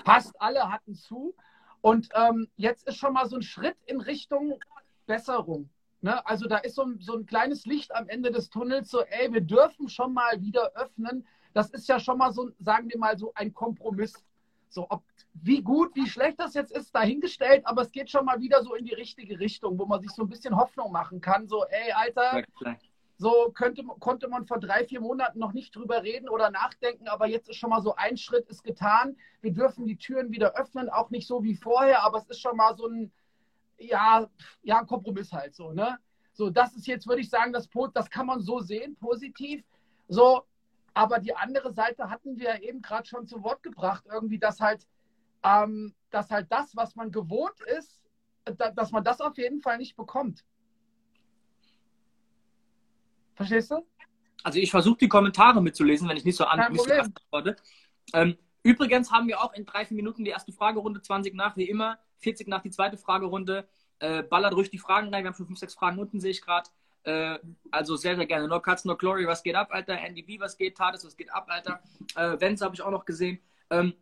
[0.05, 1.35] fast alle hatten zu.
[1.81, 4.59] Und ähm, jetzt ist schon mal so ein Schritt in Richtung
[5.07, 5.71] Besserung.
[6.01, 6.25] Ne?
[6.27, 9.41] Also da ist so so ein kleines Licht am Ende des Tunnels, so, ey, wir
[9.41, 11.27] dürfen schon mal wieder öffnen.
[11.55, 14.13] Das ist ja schon mal so, sagen wir mal, so ein Kompromiss.
[14.77, 15.03] So, ob
[15.33, 18.75] wie gut, wie schlecht das jetzt ist, dahingestellt, aber es geht schon mal wieder so
[18.75, 21.49] in die richtige Richtung, wo man sich so ein bisschen Hoffnung machen kann.
[21.49, 22.43] So, ey, Alter,
[23.17, 27.27] so könnte, konnte man vor drei, vier Monaten noch nicht drüber reden oder nachdenken, aber
[27.27, 29.17] jetzt ist schon mal so ein Schritt ist getan.
[29.41, 32.57] Wir dürfen die Türen wieder öffnen, auch nicht so wie vorher, aber es ist schon
[32.59, 33.11] mal so ein,
[33.79, 34.29] ja,
[34.63, 35.99] ja, ein Kompromiss halt so, ne?
[36.35, 39.65] So, das ist jetzt, würde ich sagen, das, das kann man so sehen, positiv.
[40.09, 40.45] So,
[40.97, 44.87] aber die andere Seite hatten wir eben gerade schon zu Wort gebracht, irgendwie, dass halt,
[45.43, 48.01] ähm, dass halt das, was man gewohnt ist,
[48.47, 50.43] da, dass man das auf jeden Fall nicht bekommt.
[53.35, 53.87] Verstehst du?
[54.43, 57.57] Also ich versuche die Kommentare mitzulesen, wenn ich nicht so antworte.
[58.15, 61.69] Ähm, übrigens haben wir auch in drei, vier Minuten die erste Fragerunde, 20 nach, wie
[61.69, 63.69] immer, 40 nach die zweite Fragerunde.
[63.99, 65.25] Äh, ballert ruhig die Fragen rein.
[65.25, 66.71] Wir haben schon fünf, sechs Fragen unten, sehe ich gerade.
[67.07, 67.39] Äh,
[67.71, 68.49] also sehr, sehr gerne.
[68.49, 69.97] No Cuts, No Glory, was geht ab, Alter?
[69.97, 70.77] Andy B, was geht?
[70.77, 71.81] Tades, was geht ab, Alter?
[72.17, 73.39] Äh, Vance habe ich auch noch gesehen.
[73.71, 73.95] Ähm,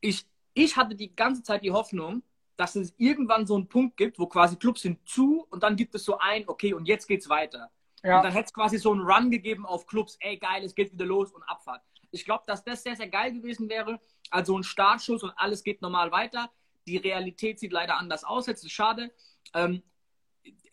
[0.00, 2.22] ich, ich hatte die ganze Zeit die Hoffnung,
[2.56, 5.92] dass es irgendwann so einen Punkt gibt, wo quasi Clubs sind zu und dann gibt
[5.96, 7.72] es so ein, okay, und jetzt geht's weiter.
[8.04, 8.18] Ja.
[8.18, 10.92] Und dann hätte es quasi so einen Run gegeben auf Clubs, ey geil, es geht
[10.92, 11.82] wieder los und Abfahrt.
[12.12, 13.98] Ich glaube, dass das sehr, sehr geil gewesen wäre.
[14.30, 16.48] Also ein Startschuss und alles geht normal weiter.
[16.86, 19.10] Die Realität sieht leider anders aus, jetzt ist schade.
[19.52, 19.82] Ähm,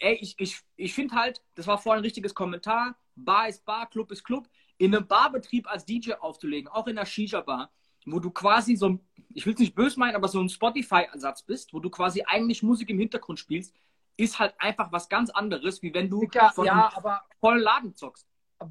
[0.01, 3.89] ey, ich, ich, ich finde halt, das war vorhin ein richtiges Kommentar, Bar ist Bar,
[3.89, 4.49] Club ist Club.
[4.77, 7.71] In einem Barbetrieb als DJ aufzulegen, auch in der Shisha-Bar,
[8.05, 11.73] wo du quasi so, ich will es nicht böse meinen, aber so ein Spotify-Ersatz bist,
[11.73, 13.75] wo du quasi eigentlich Musik im Hintergrund spielst,
[14.17, 17.95] ist halt einfach was ganz anderes, wie wenn du ja, von ja, einem vollen Laden
[17.95, 18.27] zockst.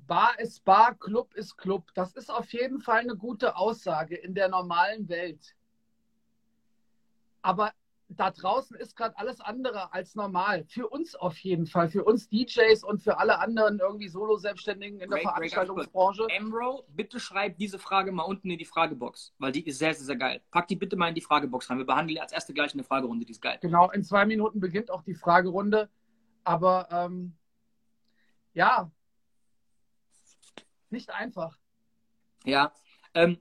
[0.07, 1.90] Bar ist Bar, Club ist Club.
[1.95, 5.55] Das ist auf jeden Fall eine gute Aussage in der normalen Welt.
[7.43, 7.73] Aber
[8.16, 10.64] da draußen ist gerade alles andere als normal.
[10.68, 15.11] Für uns auf jeden Fall, für uns DJs und für alle anderen irgendwie Solo-Selbstständigen in
[15.11, 16.27] der Great, Veranstaltungsbranche.
[16.29, 20.07] Emro, bitte schreib diese Frage mal unten in die Fragebox, weil die ist sehr, sehr,
[20.07, 20.42] sehr geil.
[20.51, 21.79] Pack die bitte mal in die Fragebox rein.
[21.79, 23.59] Wir behandeln die als erste gleich eine Fragerunde, die ist geil.
[23.61, 25.88] Genau, in zwei Minuten beginnt auch die Fragerunde.
[26.42, 27.37] Aber ähm,
[28.55, 28.90] ja,
[30.88, 31.59] nicht einfach.
[32.44, 32.73] Ja,
[33.14, 33.38] ähm,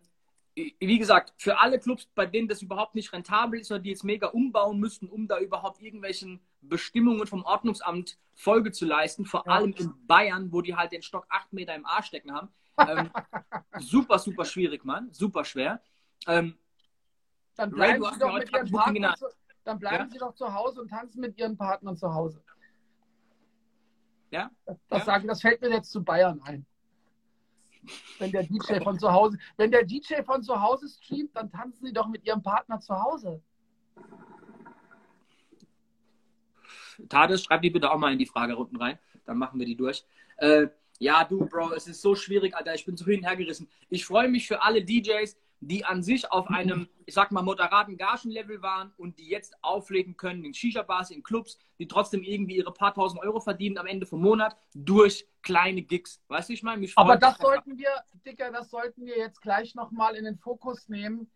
[0.80, 4.04] wie gesagt, für alle Clubs, bei denen das überhaupt nicht rentabel ist oder die jetzt
[4.04, 9.54] mega umbauen müssten, um da überhaupt irgendwelchen Bestimmungen vom Ordnungsamt Folge zu leisten, vor ja.
[9.54, 12.50] allem in Bayern, wo die halt den Stock acht Meter im Arsch stecken haben.
[12.78, 13.10] Ähm,
[13.80, 15.12] super, super schwierig, Mann.
[15.12, 15.82] Super schwer.
[16.28, 16.58] Ähm,
[17.56, 19.26] dann bleiben, Ray, Sie doch, mit ihren Partnern zu,
[19.63, 20.10] dann bleiben ja?
[20.10, 22.41] Sie doch zu Hause und tanzen mit Ihren Partnern zu Hause.
[24.32, 24.50] Ja?
[24.65, 25.00] Das, ja?
[25.06, 26.65] Sagen, das fällt mir jetzt zu Bayern ein
[28.19, 31.86] wenn der DJ von zu Hause, wenn der DJ von zu Hause streamt, dann tanzen
[31.86, 33.41] sie doch mit ihrem Partner zu Hause.
[37.08, 38.99] Tades, schreib die bitte auch mal in die Fragerunden rein.
[39.25, 40.04] Dann machen wir die durch.
[40.38, 40.67] Äh,
[40.99, 42.75] ja, du, Bro, es ist so schwierig, Alter.
[42.75, 43.69] Ich bin so hin und her gerissen.
[43.89, 47.98] Ich freue mich für alle DJs, die an sich auf einem, ich sag mal, moderaten
[47.98, 52.74] Gagenlevel waren und die jetzt auflegen können in Shisha-Bars, in Clubs, die trotzdem irgendwie ihre
[52.74, 56.22] paar tausend Euro verdienen am Ende vom Monat durch kleine Gigs.
[56.28, 57.89] Weißt du, ich meine, Aber das sollten wir,
[58.26, 61.30] Dicker, das sollten wir jetzt gleich nochmal in den Fokus nehmen.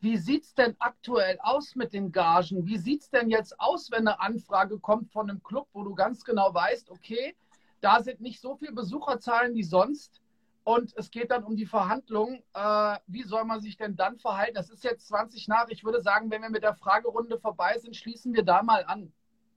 [0.00, 2.66] Wie sieht es denn aktuell aus mit den Gagen?
[2.66, 5.94] Wie sieht es denn jetzt aus, wenn eine Anfrage kommt von einem Club, wo du
[5.94, 7.34] ganz genau weißt, okay,
[7.80, 10.20] da sind nicht so viele Besucherzahlen wie sonst
[10.64, 12.42] und es geht dann um die Verhandlung.
[12.54, 14.54] Äh, wie soll man sich denn dann verhalten?
[14.54, 15.68] Das ist jetzt 20 nach.
[15.68, 19.12] Ich würde sagen, wenn wir mit der Fragerunde vorbei sind, schließen wir da mal an.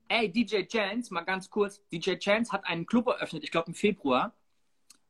[0.10, 1.82] Ey, DJ Chance, mal ganz kurz.
[1.91, 4.34] DJ Chance hat einen Club eröffnet, ich glaube im Februar.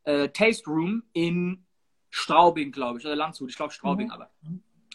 [0.04, 1.66] Äh, Taste Room in
[2.10, 3.50] Straubing, glaube ich, oder Landshut.
[3.50, 4.14] Ich glaube Straubing, mhm.
[4.14, 4.30] aber.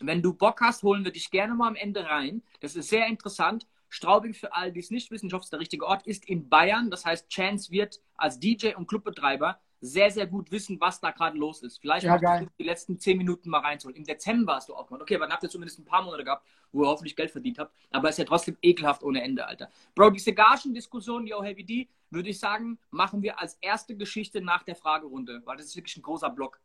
[0.01, 2.43] Wenn du Bock hast, holen wir dich gerne mal am Ende rein.
[2.61, 3.67] Das ist sehr interessant.
[3.89, 6.29] Straubing, für alle, die es nicht wissen, ich hoffe, es ist der richtige Ort, ist
[6.29, 6.91] in Bayern.
[6.91, 11.37] Das heißt, Chance wird als DJ und Clubbetreiber sehr, sehr gut wissen, was da gerade
[11.37, 11.79] los ist.
[11.79, 12.49] Vielleicht Ja, geil.
[12.57, 13.97] die letzten zehn Minuten mal reinzuholen.
[13.97, 15.03] Im Dezember hast du auch gemacht.
[15.03, 17.59] Okay, aber dann habt ihr zumindest ein paar Monate gehabt, wo ihr hoffentlich Geld verdient
[17.59, 17.75] habt.
[17.91, 19.69] Aber ist ja trotzdem ekelhaft ohne Ende, Alter.
[19.97, 24.63] Bro, diese Gagen-Diskussion, Yo Heavy D, würde ich sagen, machen wir als erste Geschichte nach
[24.63, 26.61] der Fragerunde, weil das ist wirklich ein großer Block.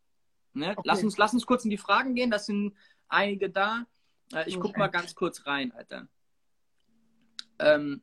[0.54, 0.72] Ne?
[0.72, 0.82] Okay.
[0.86, 2.76] Lass, uns, lass uns kurz in die Fragen gehen, das sind
[3.08, 3.88] einige da.
[4.32, 4.80] Äh, ich guck Okay.
[4.80, 6.08] mal ganz kurz rein, Alter.
[7.58, 8.00] Ähm,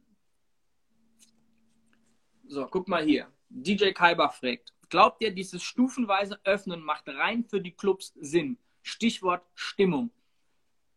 [2.49, 3.29] so, guck mal hier.
[3.49, 8.59] DJ Kaibach fragt, glaubt ihr, dieses stufenweise Öffnen macht rein für die Clubs Sinn?
[8.83, 10.11] Stichwort Stimmung.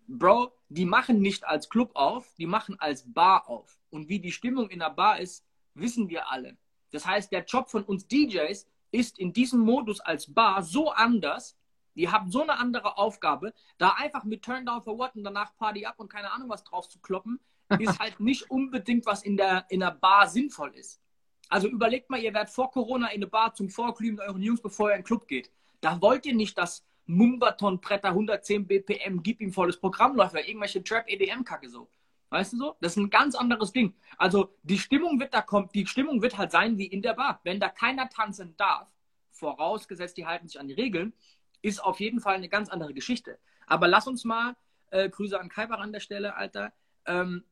[0.08, 3.80] Bro, die machen nicht als Club auf, die machen als Bar auf.
[3.90, 6.58] Und wie die Stimmung in der Bar ist, wissen wir alle.
[6.92, 11.58] Das heißt, der Job von uns DJs ist in diesem Modus als Bar so anders,
[11.96, 15.56] die haben so eine andere Aufgabe, da einfach mit Turn Down for What und danach
[15.58, 17.40] Party Up und keine Ahnung was drauf zu kloppen,
[17.80, 21.02] ist halt nicht unbedingt was in der, in der Bar sinnvoll ist.
[21.50, 24.90] Also überlegt mal, ihr werdet vor Corona in eine Bar zum Vorglühen euren Jungs, bevor
[24.90, 25.52] ihr in den Club geht.
[25.82, 30.48] Da wollt ihr nicht, dass Mumbaton Bretter 110 BPM, gib ihm volles Programm läuft, oder
[30.48, 31.90] irgendwelche Trap EDM Kacke so.
[32.30, 32.76] Weißt du so?
[32.82, 33.96] Das ist ein ganz anderes Ding.
[34.18, 37.40] Also die Stimmung wird da kommt, die Stimmung wird halt sein wie in der Bar.
[37.44, 38.90] Wenn da keiner tanzen darf,
[39.32, 41.14] vorausgesetzt die halten sich an die Regeln,
[41.62, 43.40] ist auf jeden Fall eine ganz andere Geschichte.
[43.66, 44.58] Aber lass uns mal,
[44.92, 46.74] äh, Grüße an Kaibach an der Stelle, Alter.
[47.06, 47.46] Ähm,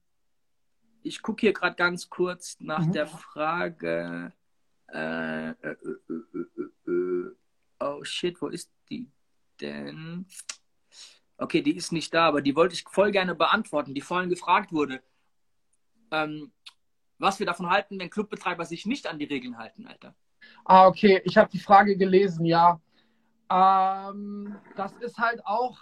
[1.06, 2.92] ich gucke hier gerade ganz kurz nach Mhm.
[2.94, 4.34] der Frage.
[4.88, 5.76] Äh, äh, äh,
[6.10, 7.36] äh, äh, äh,
[7.80, 9.10] oh shit, wo ist die
[9.62, 10.26] denn?
[11.38, 14.72] Okay, die ist nicht da, aber die wollte ich voll gerne beantworten, die vorhin gefragt
[14.72, 15.02] wurde.
[16.12, 16.52] Ähm,
[17.18, 20.16] was wir davon halten, wenn Clubbetreiber sich nicht an die Regeln halten, Alter.
[20.64, 22.80] Ah, okay, ich habe die Frage gelesen, ja.
[23.50, 25.78] Ähm, das ist halt auch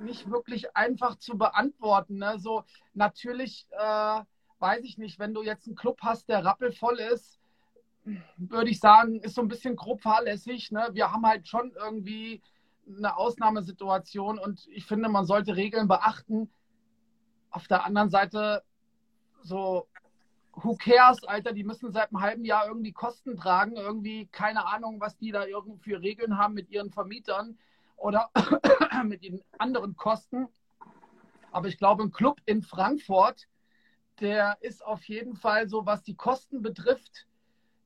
[0.00, 2.18] nicht wirklich einfach zu beantworten.
[2.18, 2.38] Ne?
[2.38, 4.20] So, natürlich, äh,
[4.58, 7.38] weiß ich nicht, wenn du jetzt einen Club hast, der rappelvoll ist,
[8.36, 10.70] würde ich sagen, ist so ein bisschen grob fahrlässig.
[10.70, 10.88] Ne?
[10.92, 12.42] Wir haben halt schon irgendwie
[12.86, 16.50] eine Ausnahmesituation und ich finde, man sollte Regeln beachten.
[17.50, 18.62] Auf der anderen Seite,
[19.42, 19.86] so,
[20.52, 25.00] who cares, Alter, die müssen seit einem halben Jahr irgendwie Kosten tragen, irgendwie keine Ahnung,
[25.00, 27.58] was die da irgendwie für Regeln haben mit ihren Vermietern
[27.96, 28.30] oder
[29.04, 30.48] mit den anderen Kosten.
[31.50, 33.48] Aber ich glaube, ein Club in Frankfurt,
[34.20, 37.26] der ist auf jeden Fall so, was die Kosten betrifft,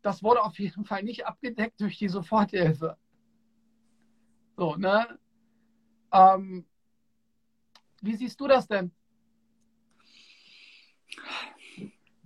[0.02, 2.96] das wurde auf jeden Fall nicht abgedeckt durch die Soforthilfe.
[4.56, 5.18] So, ne?
[6.12, 6.66] Ähm,
[8.00, 8.90] wie siehst du das denn?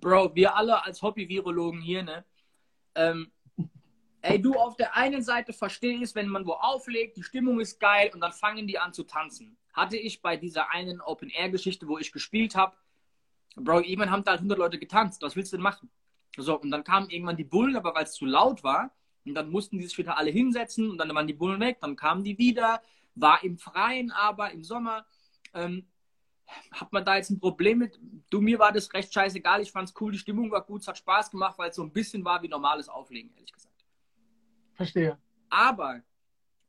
[0.01, 2.25] Bro, wir alle als Hobby-Virologen hier, ne?
[2.95, 3.31] Ähm,
[4.23, 8.11] ey, du auf der einen Seite verstehst, wenn man wo auflegt, die Stimmung ist geil
[8.15, 9.57] und dann fangen die an zu tanzen.
[9.73, 12.77] Hatte ich bei dieser einen Open-Air-Geschichte, wo ich gespielt habe,
[13.57, 15.23] Bro, irgendwann haben da halt 100 Leute getanzt.
[15.23, 15.91] Was willst du denn machen?
[16.37, 18.93] So, und dann kamen irgendwann die Bullen, aber weil es zu laut war,
[19.25, 21.97] und dann mussten die sich wieder alle hinsetzen und dann waren die Bullen weg, dann
[21.97, 22.81] kamen die wieder,
[23.15, 25.05] war im Freien, aber im Sommer.
[25.53, 25.87] Ähm,
[26.71, 27.99] hat man da jetzt ein Problem mit?
[28.31, 29.63] Du, mir war das recht scheißegal.
[29.63, 31.93] Ich fand's cool, die Stimmung war gut, es hat Spaß gemacht, weil es so ein
[31.93, 33.75] bisschen war wie normales Auflegen, ehrlich gesagt.
[34.75, 35.19] Verstehe.
[35.49, 36.03] Aber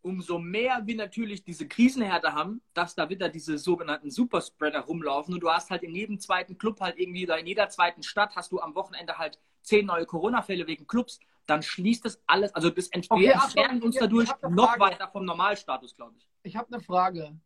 [0.08, 5.42] umso mehr wir natürlich diese Krisenherde haben, dass da wieder diese sogenannten Superspreader rumlaufen und
[5.42, 8.52] du hast halt in jedem zweiten Club halt irgendwie oder in jeder zweiten Stadt hast
[8.52, 12.88] du am Wochenende halt zehn neue Corona-Fälle wegen Clubs, dann schließt das alles, also das
[12.88, 16.28] ent Okay, wir entfernen uns dadurch noch weiter vom Normalstatus, glaube ich.
[16.44, 17.38] Ich habe eine Frage.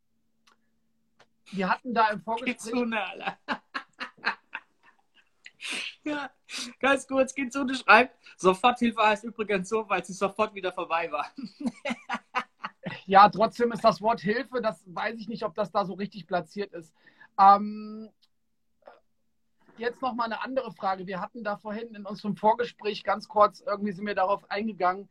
[1.52, 2.74] Wir hatten da im Vorgespräch.
[6.04, 6.30] ja,
[6.80, 11.32] ganz kurz, Gizune schreibt, Soforthilfe heißt übrigens so, weil sie sofort wieder vorbei war.
[13.06, 16.28] Ja, trotzdem ist das Wort Hilfe, das weiß ich nicht, ob das da so richtig
[16.28, 16.94] platziert ist.
[17.40, 18.10] Ähm,
[19.78, 21.08] jetzt noch mal eine andere Frage.
[21.08, 25.10] Wir hatten da vorhin in unserem Vorgespräch ganz kurz, irgendwie sind wir darauf eingegangen.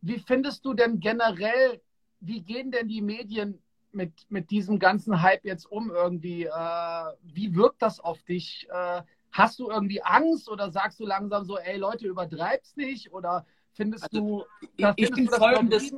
[0.00, 1.80] Wie findest du denn generell,
[2.20, 3.62] wie gehen denn die Medien
[3.92, 6.44] mit, mit diesem ganzen Hype jetzt um irgendwie?
[6.44, 8.66] Äh, wie wirkt das auf dich?
[8.70, 13.12] Äh, hast du irgendwie Angst oder sagst du langsam so, ey Leute, übertreib's nicht?
[13.12, 14.44] Oder findest Also, du,
[14.76, 15.92] Ich, ich finde du das folgendes?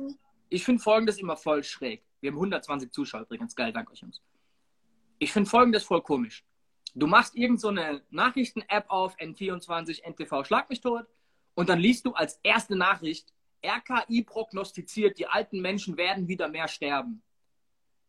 [0.49, 2.03] Ich finde folgendes immer voll schräg.
[2.21, 3.55] Wir haben 120 Zuschauer übrigens.
[3.55, 4.21] Geil, danke euch Jungs.
[5.19, 6.43] Ich finde folgendes voll komisch.
[6.93, 11.05] Du machst irgend so eine Nachrichten-App auf, N24, NTV, schlag mich tot.
[11.53, 13.33] Und dann liest du als erste Nachricht,
[13.65, 17.21] RKI prognostiziert, die alten Menschen werden wieder mehr sterben.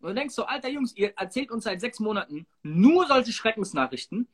[0.01, 4.29] Und du denkst so, alter Jungs, ihr erzählt uns seit sechs Monaten nur solche Schreckensnachrichten.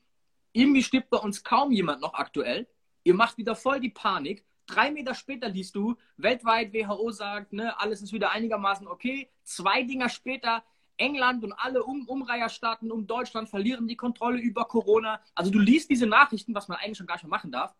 [0.53, 2.67] Irgendwie stirbt bei uns kaum jemand noch aktuell.
[3.05, 4.45] Ihr macht wieder voll die Panik.
[4.67, 9.29] Drei Meter später liest du, weltweit WHO sagt, ne, alles ist wieder einigermaßen okay.
[9.43, 10.65] Zwei Dinger später,
[10.97, 15.21] England und alle um Umreiherstaaten um Deutschland verlieren die Kontrolle über Corona.
[15.35, 17.75] Also du liest diese Nachrichten, was man eigentlich schon gar nicht mehr machen darf.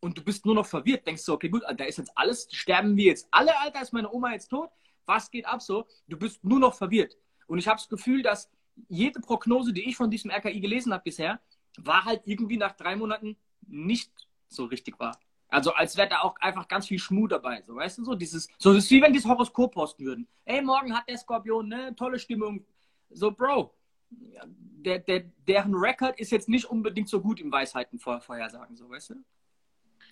[0.00, 2.96] und du bist nur noch verwirrt, denkst du, okay, gut, da ist jetzt alles, sterben
[2.96, 4.70] wir jetzt alle, Alter, ist meine Oma jetzt tot?
[5.06, 5.86] Was geht ab so?
[6.06, 7.16] Du bist nur noch verwirrt.
[7.46, 8.50] Und ich habe das Gefühl, dass
[8.88, 11.40] jede Prognose, die ich von diesem RKI gelesen habe bisher,
[11.78, 13.36] war halt irgendwie nach drei Monaten
[13.66, 14.12] nicht
[14.48, 15.18] so richtig wahr.
[15.48, 18.48] Also als wäre da auch einfach ganz viel Schmuh dabei, so weißt du so dieses
[18.58, 20.28] so ist wie wenn die das Horoskop posten würden.
[20.44, 22.64] Ey, morgen hat der Skorpion ne tolle Stimmung.
[23.10, 23.74] So Bro,
[24.10, 29.10] der, der, deren Record ist jetzt nicht unbedingt so gut im Weisheiten vorhersagen, so weißt
[29.10, 29.14] du?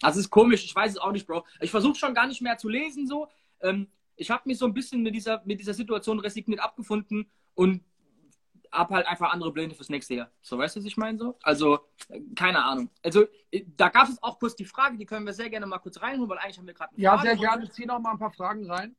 [0.03, 1.45] Also es ist komisch, ich weiß es auch nicht, Bro.
[1.61, 3.29] Ich versuche schon gar nicht mehr zu lesen so.
[3.61, 7.83] Ähm, ich habe mich so ein bisschen mit dieser mit dieser Situation resigniert abgefunden und
[8.73, 10.31] habe halt einfach andere Pläne fürs nächste Jahr.
[10.43, 11.19] So, weißt du, was ich meine?
[11.19, 11.39] So?
[11.43, 11.81] Also,
[12.35, 12.91] keine Ahnung.
[13.03, 13.27] Also,
[13.77, 16.29] da gab es auch kurz die Frage, die können wir sehr gerne mal kurz reinholen,
[16.29, 17.71] weil eigentlich haben wir gerade Ja, Frage sehr gerne.
[17.71, 18.97] Zieh noch mal ein paar Fragen rein.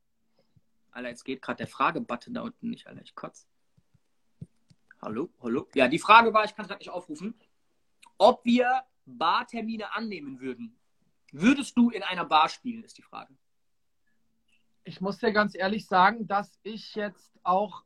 [0.91, 3.01] Alter, jetzt geht gerade der Fragebutton da unten nicht, Alter.
[3.03, 3.45] Ich kotze.
[5.01, 5.67] Hallo, hallo.
[5.75, 7.39] Ja, die Frage war, ich kann es gerade nicht aufrufen,
[8.17, 10.75] ob wir Bartermine annehmen würden.
[11.31, 13.37] Würdest du in einer Bar spielen, ist die Frage.
[14.83, 17.83] Ich muss dir ganz ehrlich sagen, dass ich jetzt auch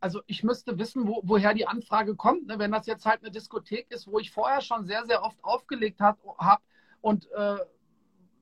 [0.00, 2.46] also ich müsste wissen, wo, woher die Anfrage kommt.
[2.46, 2.58] Ne?
[2.58, 6.00] Wenn das jetzt halt eine Diskothek ist, wo ich vorher schon sehr, sehr oft aufgelegt
[6.00, 6.62] habe hab
[7.00, 7.58] und äh,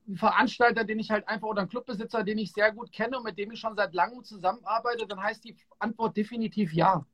[0.09, 3.25] ein Veranstalter, den ich halt einfach oder ein Clubbesitzer, den ich sehr gut kenne und
[3.25, 7.05] mit dem ich schon seit langem zusammenarbeite, dann heißt die Antwort definitiv ja.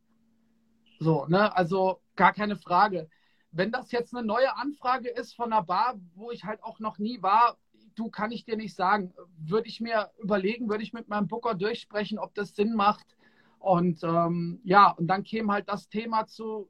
[0.98, 1.54] So, ne?
[1.56, 3.08] Also gar keine Frage.
[3.50, 6.98] Wenn das jetzt eine neue Anfrage ist von einer Bar, wo ich halt auch noch
[6.98, 7.58] nie war,
[7.94, 9.12] du kann ich dir nicht sagen.
[9.38, 13.06] Würde ich mir überlegen, würde ich mit meinem Booker durchsprechen, ob das Sinn macht
[13.62, 16.68] und ähm, ja, und dann käme halt das Thema zu,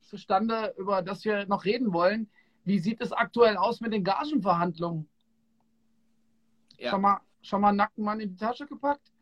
[0.00, 2.30] zustande, über das wir noch reden wollen.
[2.64, 5.08] Wie sieht es aktuell aus mit den Gagenverhandlungen?
[6.78, 6.90] Ja.
[6.90, 9.12] Schon, mal, schon mal einen nackten Mann in die Tasche gepackt?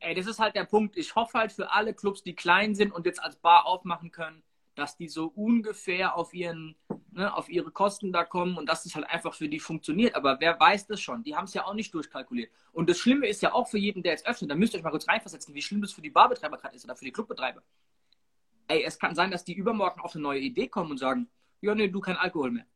[0.00, 0.96] Ey, das ist halt der Punkt.
[0.96, 4.42] Ich hoffe halt für alle Clubs, die klein sind und jetzt als Bar aufmachen können,
[4.74, 6.76] dass die so ungefähr auf ihren,
[7.10, 10.14] ne, auf ihre Kosten da kommen und dass es halt einfach für die funktioniert.
[10.14, 11.22] Aber wer weiß das schon?
[11.22, 12.50] Die haben es ja auch nicht durchkalkuliert.
[12.72, 14.84] Und das Schlimme ist ja auch für jeden, der jetzt öffnet, da müsst ihr euch
[14.84, 17.62] mal kurz reinversetzen, wie schlimm das für die Barbetreiber gerade ist oder für die Clubbetreiber.
[18.68, 21.28] Ey, es kann sein, dass die übermorgen auf eine neue Idee kommen und sagen,
[21.60, 22.66] ja, nee, du kein Alkohol mehr.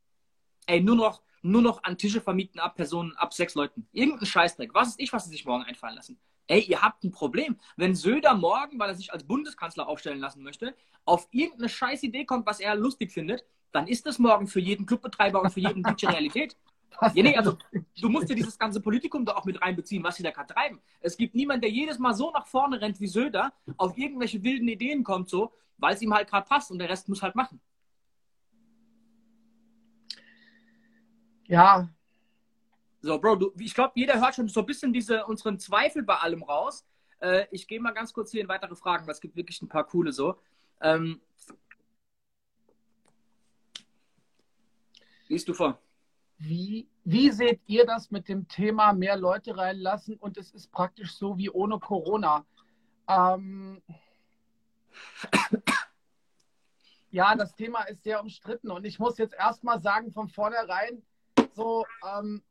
[0.67, 3.89] Ey, nur noch, nur noch an Tische vermieten ab Personen, ab sechs Leuten.
[3.93, 4.75] Irgendein Scheißdreck.
[4.75, 6.19] Was ist ich, was sie sich morgen einfallen lassen?
[6.49, 7.57] Ey, ihr habt ein Problem.
[7.77, 12.25] Wenn Söder morgen, weil er sich als Bundeskanzler aufstellen lassen möchte, auf irgendeine scheiß Idee
[12.25, 15.83] kommt, was er lustig findet, dann ist das morgen für jeden Clubbetreiber und für jeden
[15.83, 16.57] DJ Realität.
[17.13, 17.59] Ja, nee, also
[18.01, 20.81] du musst dir dieses ganze Politikum da auch mit reinbeziehen, was sie da gerade treiben.
[21.01, 24.67] Es gibt niemanden, der jedes Mal so nach vorne rennt wie Söder, auf irgendwelche wilden
[24.67, 27.61] Ideen kommt, so, weil es ihm halt gerade passt und der Rest muss halt machen.
[31.49, 31.91] Ja,
[33.07, 36.17] so, Bro, du, ich glaube, jeder hört schon so ein bisschen diese, unseren Zweifel bei
[36.17, 36.85] allem raus.
[37.21, 39.69] Äh, ich gehe mal ganz kurz hier in weitere Fragen, weil es gibt wirklich ein
[39.69, 40.37] paar coole so.
[40.81, 41.21] Ähm,
[45.29, 45.79] liest du vor.
[46.39, 51.15] Wie, wie seht ihr das mit dem Thema mehr Leute reinlassen und es ist praktisch
[51.15, 52.45] so wie ohne Corona?
[53.09, 53.81] Ähm,
[57.11, 61.03] ja, das Thema ist sehr umstritten und ich muss jetzt erstmal sagen, von vornherein,
[61.55, 62.43] so, ähm,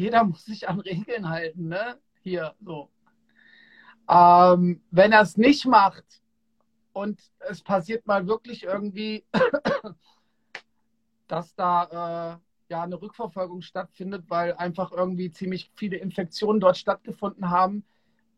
[0.00, 2.00] jeder muss sich an Regeln halten, ne?
[2.22, 2.90] Hier so.
[4.08, 6.22] Ähm, wenn er es nicht macht
[6.94, 9.26] und es passiert mal wirklich irgendwie,
[11.28, 17.50] dass da äh, ja eine Rückverfolgung stattfindet, weil einfach irgendwie ziemlich viele Infektionen dort stattgefunden
[17.50, 17.84] haben,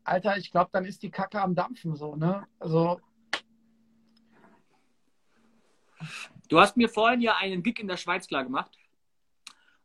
[0.03, 2.45] Alter, ich glaube, dann ist die Kacke am Dampfen so, ne?
[2.59, 2.99] Also.
[6.49, 8.77] Du hast mir vorhin ja einen Gig in der Schweiz klar gemacht.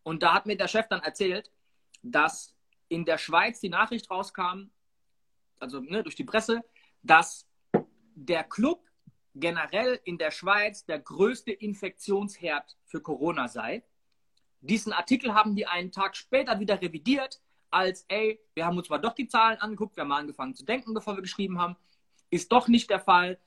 [0.03, 1.53] Und da hat mir der Chef dann erzählt,
[2.03, 2.55] dass
[2.89, 4.71] in der Schweiz die Nachricht rauskam,
[5.59, 6.65] also ne, durch die Presse,
[7.03, 7.47] dass
[8.15, 8.85] der Club
[9.35, 13.85] generell in der Schweiz der größte Infektionsherd für Corona sei.
[14.61, 18.99] Diesen Artikel haben die einen Tag später wieder revidiert, als, ey, wir haben uns mal
[18.99, 21.77] doch die Zahlen angeguckt, wir haben mal angefangen zu denken, bevor wir geschrieben haben.
[22.31, 23.39] Ist doch nicht der Fall.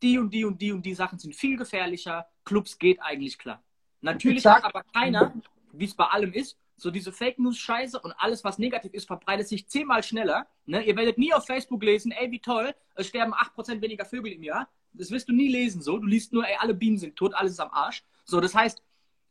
[0.00, 2.28] Die und die und die und die Sachen sind viel gefährlicher.
[2.44, 3.62] Clubs geht eigentlich klar.
[4.00, 5.34] Natürlich hat aber keiner,
[5.72, 9.06] wie es bei allem ist, so diese Fake News Scheiße und alles, was negativ ist,
[9.06, 10.46] verbreitet sich zehnmal schneller.
[10.64, 10.82] Ne?
[10.84, 14.44] Ihr werdet nie auf Facebook lesen, ey, wie toll, es sterben 8% weniger Vögel im
[14.44, 14.70] Jahr.
[14.92, 15.98] Das wirst du nie lesen, so.
[15.98, 18.04] Du liest nur, ey, alle Bienen sind tot, alles ist am Arsch.
[18.24, 18.80] So, das heißt,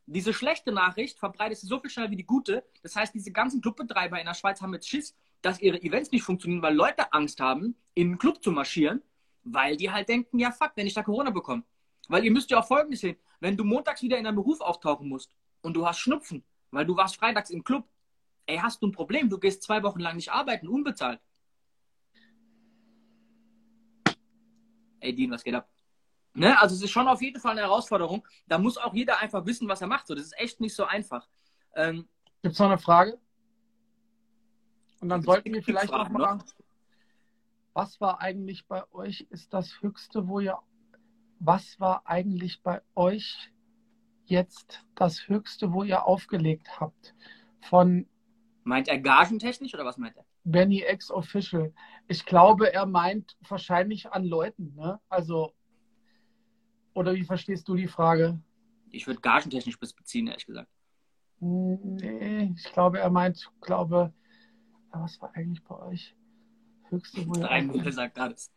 [0.07, 2.63] diese schlechte Nachricht verbreitet sich so viel schneller wie die gute.
[2.83, 6.23] Das heißt, diese ganzen Clubbetreiber in der Schweiz haben jetzt Schiss, dass ihre Events nicht
[6.23, 9.01] funktionieren, weil Leute Angst haben, in einen Club zu marschieren,
[9.43, 11.63] weil die halt denken, ja fuck, wenn ich da Corona bekomme.
[12.09, 13.17] Weil ihr müsst ja auch Folgendes sehen.
[13.39, 15.31] Wenn du montags wieder in deinem Beruf auftauchen musst
[15.61, 17.87] und du hast Schnupfen weil du warst freitags im Club.
[18.45, 19.29] Ey, hast du ein Problem?
[19.29, 21.19] Du gehst zwei Wochen lang nicht arbeiten, unbezahlt.
[24.99, 25.69] Ey, Dean, was geht ab?
[26.33, 26.59] Ne?
[26.59, 28.25] Also es ist schon auf jeden Fall eine Herausforderung.
[28.47, 30.07] Da muss auch jeder einfach wissen, was er macht.
[30.07, 31.27] So, das ist echt nicht so einfach.
[31.75, 32.07] Ähm,
[32.41, 33.19] Gibt es noch eine Frage?
[34.99, 36.39] Und dann sollten wir vielleicht noch mal.
[37.73, 39.27] Was war eigentlich bei euch?
[39.29, 40.57] Ist das höchste, wo ihr.
[41.39, 43.51] Was war eigentlich bei euch
[44.29, 47.15] jetzt das höchste, wo ihr aufgelegt habt?
[47.61, 48.07] Von
[48.67, 50.25] Meint er gagentechnisch oder was meint er?
[50.43, 51.73] Benny X Official.
[52.09, 54.99] Ich glaube, er meint wahrscheinlich an Leuten, ne?
[55.07, 55.53] Also.
[56.93, 58.41] Oder wie verstehst du die Frage?
[58.89, 60.69] Ich würde gagentechnisch bis beziehen, ehrlich gesagt.
[61.39, 64.13] Nee, ich glaube, er meint, ich glaube,
[64.91, 66.13] was war eigentlich bei euch?
[66.89, 68.51] Höchste, wo ihr Drei aufgelegt Mille sagt alles.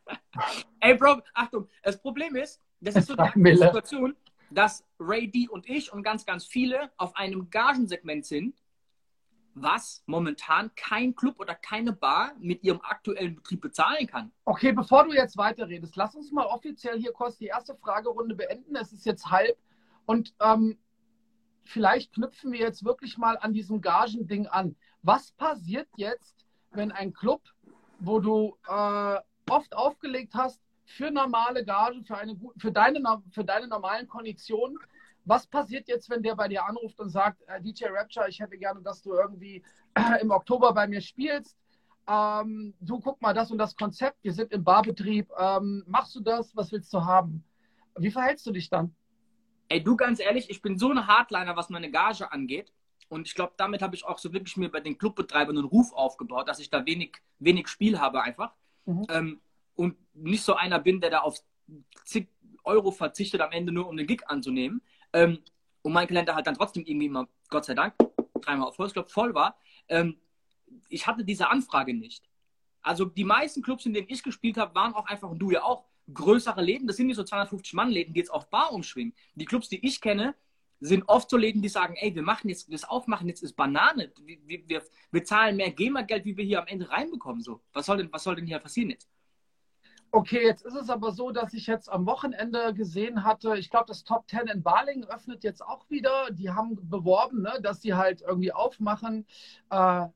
[0.80, 3.56] Ey, Bro, Achtung, das Problem ist, das ist so Mille.
[3.56, 4.14] Situation,
[4.50, 8.56] dass Ray D und ich und ganz, ganz viele auf einem Gagensegment sind,
[9.54, 14.32] was momentan kein Club oder keine Bar mit ihrem aktuellen Betrieb bezahlen kann.
[14.44, 18.76] Okay, bevor du jetzt weiterredest, lass uns mal offiziell hier kurz die erste Fragerunde beenden.
[18.76, 19.56] Es ist jetzt halb
[20.06, 20.78] und ähm,
[21.64, 24.76] vielleicht knüpfen wir jetzt wirklich mal an diesem Gagending an.
[25.02, 27.42] Was passiert jetzt, wenn ein Club,
[27.98, 30.60] wo du äh, oft aufgelegt hast,
[30.90, 33.00] für normale Gage, für, eine, für, deine,
[33.30, 34.78] für deine normalen Konditionen,
[35.24, 38.56] was passiert jetzt, wenn der bei dir anruft und sagt, äh, DJ Rapture, ich hätte
[38.56, 39.62] gerne, dass du irgendwie
[39.94, 41.56] äh, im Oktober bei mir spielst?
[42.10, 46.20] ähm, du guck mal das und das Konzept, wir sind im Barbetrieb, ähm, machst du
[46.20, 47.44] das, was willst du haben?
[47.96, 48.94] Wie verhältst du dich dann?
[49.68, 52.72] Ey, du ganz ehrlich, ich bin so ein Hardliner, was meine Gage angeht.
[53.08, 55.92] Und ich glaube, damit habe ich auch so wirklich mir bei den Clubbetreibern einen Ruf
[55.92, 58.52] aufgebaut, dass ich da wenig, wenig Spiel habe einfach.
[58.86, 59.06] Mhm.
[59.08, 59.40] Ähm,
[59.80, 61.42] und nicht so einer bin, der da auf
[62.04, 62.28] zig
[62.64, 64.82] Euro verzichtet am Ende nur, um den Gig anzunehmen.
[65.14, 65.38] Ähm,
[65.80, 67.94] und mein Kalender halt dann trotzdem irgendwie immer, Gott sei Dank,
[68.42, 69.56] dreimal auf Holzklopf voll war.
[69.88, 70.20] Ähm,
[70.90, 72.28] ich hatte diese Anfrage nicht.
[72.82, 75.62] Also die meisten Clubs, in denen ich gespielt habe, waren auch einfach, und du ja
[75.62, 76.86] auch, größere Läden.
[76.86, 79.14] Das sind nicht so 250-Mann-Läden, die jetzt auf Bar umschwingen.
[79.34, 80.34] Die Clubs, die ich kenne,
[80.80, 84.12] sind oft so Läden, die sagen, ey, wir machen jetzt, das Aufmachen jetzt ist Banane.
[84.24, 87.42] Wir, wir, wir, zahlen mehr GEMA-Geld, wie wir hier am Ende reinbekommen.
[87.42, 87.62] So.
[87.72, 89.08] Was, soll denn, was soll denn hier passieren jetzt?
[90.12, 93.86] Okay, jetzt ist es aber so, dass ich jetzt am Wochenende gesehen hatte, ich glaube,
[93.86, 96.30] das Top 10 in Balingen öffnet jetzt auch wieder.
[96.32, 99.24] Die haben beworben, ne, dass sie halt irgendwie aufmachen
[99.70, 100.06] äh,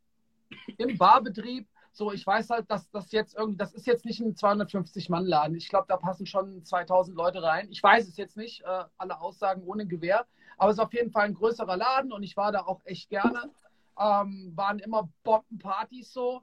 [0.79, 1.69] im Barbetrieb.
[1.93, 5.57] So, ich weiß halt, dass das jetzt irgendwie, das ist jetzt nicht ein 250-Mann-Laden.
[5.57, 7.69] Ich glaube, da passen schon 2000 Leute rein.
[7.71, 10.27] Ich weiß es jetzt nicht, äh, alle Aussagen ohne Gewehr.
[10.59, 13.11] Aber es ist auf jeden Fall ein größerer Laden und ich war da auch echt
[13.11, 13.49] gerne.
[13.97, 16.43] Ähm, waren immer Bombenpartys so.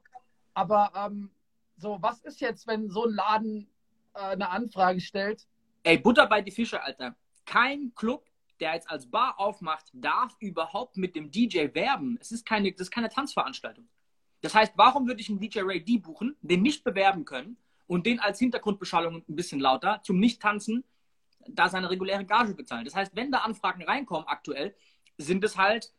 [0.54, 1.30] Aber ähm,
[1.82, 3.68] so, was ist jetzt, wenn so ein Laden
[4.14, 5.46] äh, eine Anfrage stellt?
[5.82, 7.16] Ey, Butter bei die Fische, Alter.
[7.44, 8.24] Kein Club,
[8.60, 12.16] der jetzt als Bar aufmacht, darf überhaupt mit dem DJ werben.
[12.20, 13.88] Es ist keine, das ist keine Tanzveranstaltung.
[14.40, 18.06] Das heißt, warum würde ich einen DJ Ray D buchen, den nicht bewerben können und
[18.06, 20.84] den als Hintergrundbeschallung ein bisschen lauter zum Nicht-Tanzen
[21.48, 22.84] da seine reguläre Gage bezahlen?
[22.84, 24.74] Das heißt, wenn da Anfragen reinkommen aktuell,
[25.18, 25.92] sind es halt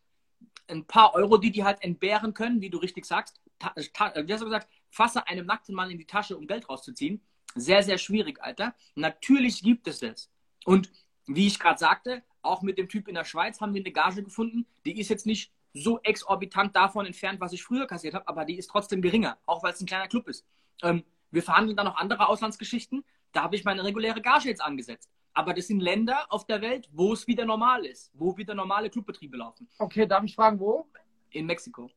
[0.67, 3.41] ein paar Euro, die die halt entbehren können, wie du richtig sagst.
[3.75, 4.67] Wie hast du gesagt?
[4.93, 7.19] Fasse einem nackten Mann in die Tasche, um Geld rauszuziehen.
[7.55, 8.75] Sehr, sehr schwierig, Alter.
[8.93, 10.29] Natürlich gibt es das.
[10.65, 10.91] Und
[11.25, 14.21] wie ich gerade sagte, auch mit dem Typ in der Schweiz haben wir eine Gage
[14.21, 14.67] gefunden.
[14.85, 18.55] Die ist jetzt nicht so exorbitant davon entfernt, was ich früher kassiert habe, aber die
[18.55, 20.45] ist trotzdem geringer, auch weil es ein kleiner Club ist.
[20.83, 23.03] Ähm, wir verhandeln dann noch andere Auslandsgeschichten.
[23.31, 25.09] Da habe ich meine reguläre Gage jetzt angesetzt.
[25.33, 28.91] Aber das sind Länder auf der Welt, wo es wieder normal ist, wo wieder normale
[28.91, 29.67] Clubbetriebe laufen.
[29.79, 30.87] Okay, darf ich fragen, wo?
[31.31, 31.89] In Mexiko.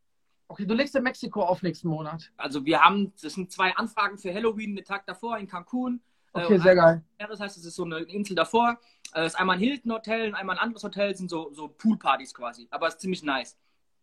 [0.48, 2.30] Okay, du legst in Mexiko auf nächsten Monat.
[2.36, 6.00] Also wir haben, das sind zwei Anfragen für Halloween, den Tag davor in Cancun.
[6.32, 7.02] Okay, Äh, sehr geil.
[7.18, 8.78] Das heißt, es ist so eine Insel davor.
[9.12, 12.68] Es ist einmal ein Hilton-Hotel und einmal ein anderes Hotel, sind so, so Poolpartys quasi.
[12.70, 13.56] Aber es ist ziemlich nice.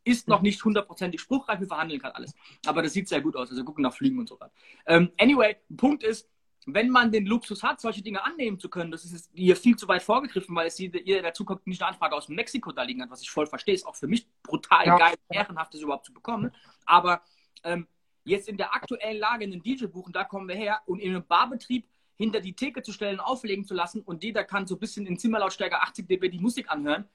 [0.06, 2.34] Ist noch nicht hundertprozentig spruchreif, wir verhandeln gerade alles.
[2.66, 3.50] Aber das sieht sehr gut aus.
[3.50, 4.52] Also gucken nach Flügen und so weiter.
[4.86, 6.28] Ähm, anyway, Punkt ist,
[6.66, 9.88] wenn man den Luxus hat, solche Dinge annehmen zu können, das ist hier viel zu
[9.88, 13.02] weit vorgegriffen, weil es jeder jeder dazu kommt, nicht eine Anfrage aus Mexiko da liegen
[13.02, 14.98] hat, was ich voll verstehe, ist auch für mich brutal Ja.
[14.98, 16.52] geil, ehrenhaft, das überhaupt zu bekommen.
[16.86, 17.22] Aber
[17.64, 17.88] ähm,
[18.24, 21.26] jetzt in der aktuellen Lage einen DJ buchen, da kommen wir her und in einem
[21.26, 25.06] Barbetrieb hinter die Theke zu stellen, auflegen zu lassen und jeder kann so ein bisschen
[25.06, 27.06] in Zimmerlautstärke 80 dB die Musik anhören.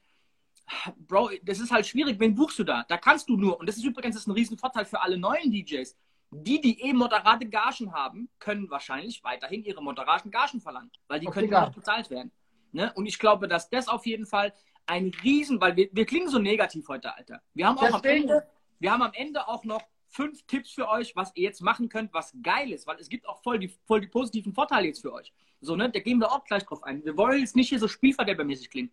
[0.98, 2.20] Bro, das ist halt schwierig.
[2.20, 2.84] Wen buchst du da?
[2.88, 5.16] Da kannst du nur, und das ist übrigens das ist ein riesen Vorteil für alle
[5.16, 5.96] neuen DJs.
[6.30, 11.26] Die, die eh moderate Gagen haben, können wahrscheinlich weiterhin ihre moderaten Gagen verlangen, weil die
[11.26, 12.30] Okay, können immer noch bezahlt werden.
[12.72, 12.92] Ne?
[12.94, 14.52] Und ich glaube, dass das auf jeden Fall
[14.86, 17.42] ein Riesen, weil wir, wir klingen so negativ heute, Alter.
[17.54, 18.46] Wir haben, auch am Ende,
[18.78, 22.12] wir haben am Ende auch noch fünf Tipps für euch, was ihr jetzt machen könnt,
[22.12, 25.12] was geil ist, weil es gibt auch voll die, voll die positiven Vorteile jetzt für
[25.12, 25.32] euch.
[25.60, 25.90] So, ne?
[25.90, 27.04] Da gehen wir auch gleich drauf ein.
[27.04, 28.90] Wir wollen jetzt nicht hier so spielverderbermäßig klingen.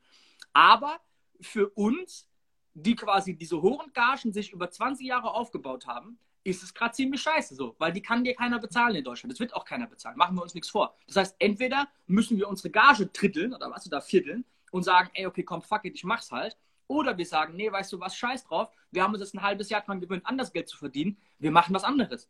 [0.53, 0.99] Aber
[1.41, 2.29] für uns,
[2.73, 7.21] die quasi diese hohen Gagen sich über 20 Jahre aufgebaut haben, ist es gerade ziemlich
[7.21, 9.33] scheiße so, weil die kann dir keiner bezahlen in Deutschland.
[9.33, 10.15] Das wird auch keiner bezahlen.
[10.15, 10.95] Machen wir uns nichts vor.
[11.07, 15.25] Das heißt, entweder müssen wir unsere Gage dritteln oder was da vierteln und sagen, ey,
[15.25, 16.55] okay, komm, fuck it, ich mach's halt.
[16.87, 18.69] Oder wir sagen, nee, weißt du was, scheiß drauf.
[18.91, 21.17] Wir haben uns jetzt ein halbes Jahr dran gewöhnt, anders Geld zu verdienen.
[21.39, 22.29] Wir machen was anderes.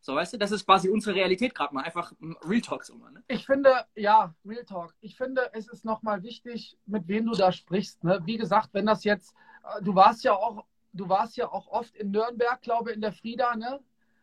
[0.00, 1.82] So, weißt du, das ist quasi unsere Realität gerade mal.
[1.82, 2.12] Einfach
[2.46, 3.10] Real Talk so mal.
[3.10, 3.24] Ne?
[3.26, 4.94] Ich finde, ja, Real Talk.
[5.00, 8.04] Ich finde, es ist nochmal wichtig, mit wem du da sprichst.
[8.04, 8.20] Ne?
[8.26, 9.34] Wie gesagt, wenn das jetzt,
[9.64, 10.66] äh, du warst ja auch
[10.96, 13.80] du warst ja auch oft in Nürnberg, glaube ich, in der Frieda, ne?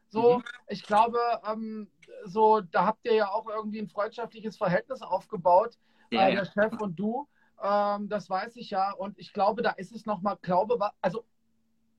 [0.10, 0.44] So, mhm.
[0.68, 1.18] ich glaube,
[1.52, 1.88] ähm,
[2.26, 5.78] so, da habt ihr ja auch irgendwie ein freundschaftliches Verhältnis aufgebaut,
[6.12, 6.52] ja, äh, der ja.
[6.52, 7.28] Chef und du.
[7.64, 8.92] Ähm, das weiß ich ja.
[8.92, 11.26] Und ich glaube, da ist es nochmal, glaube, also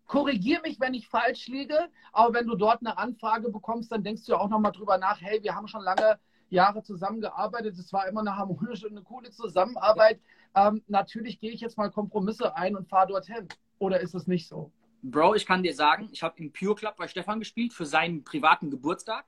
[0.06, 4.26] korrigiere mich, wenn ich falsch liege, aber wenn du dort eine Anfrage bekommst, dann denkst
[4.26, 6.18] du ja auch nochmal drüber nach, hey, wir haben schon lange
[6.50, 10.20] Jahre zusammengearbeitet, es war immer eine harmonische und eine coole Zusammenarbeit.
[10.54, 13.48] Ähm, natürlich gehe ich jetzt mal Kompromisse ein und fahre dorthin.
[13.78, 14.72] Oder ist es nicht so?
[15.02, 18.24] Bro, ich kann dir sagen, ich habe im Pure Club bei Stefan gespielt für seinen
[18.24, 19.26] privaten Geburtstag.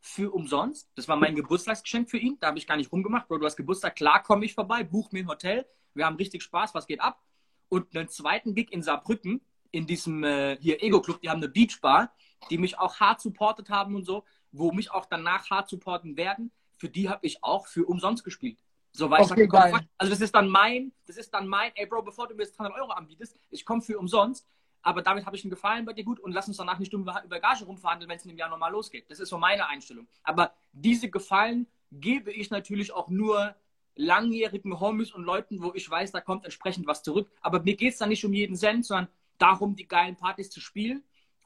[0.00, 0.90] Für umsonst.
[0.96, 2.36] Das war mein Geburtstagsgeschenk für ihn.
[2.40, 3.26] Da habe ich gar nicht rumgemacht.
[3.26, 5.64] Bro, du hast Geburtstag, klar komme ich vorbei, buch mir ein Hotel.
[5.94, 7.22] Wir haben richtig Spaß, was geht ab?
[7.68, 12.12] Und einen zweiten Gig in Saarbrücken, in diesem äh, hier Ego-Club, die haben eine Beachbar,
[12.50, 16.52] die mich auch hart supportet haben und so, wo mich auch danach hart supporten werden.
[16.76, 18.58] Für die habe ich auch für umsonst gespielt.
[18.96, 21.72] So, weil okay, ich sage, komm, also das ist dann mein, das ist dann mein,
[21.74, 24.46] ey Bro, bevor du mir jetzt 300 Euro anbietest, ich komme für umsonst,
[24.82, 27.24] aber damit habe ich einen Gefallen bei dir gut und lass uns danach nicht über,
[27.24, 29.10] über Gage rumverhandeln, wenn es in dem Jahr normal losgeht.
[29.10, 30.06] Das ist so meine Einstellung.
[30.22, 33.56] Aber diese Gefallen gebe ich natürlich auch nur
[33.96, 37.28] langjährigen Homies und Leuten, wo ich weiß, da kommt entsprechend was zurück.
[37.40, 40.60] Aber mir geht es dann nicht um jeden Cent, sondern darum, die geilen Partys zu
[40.60, 41.02] spielen.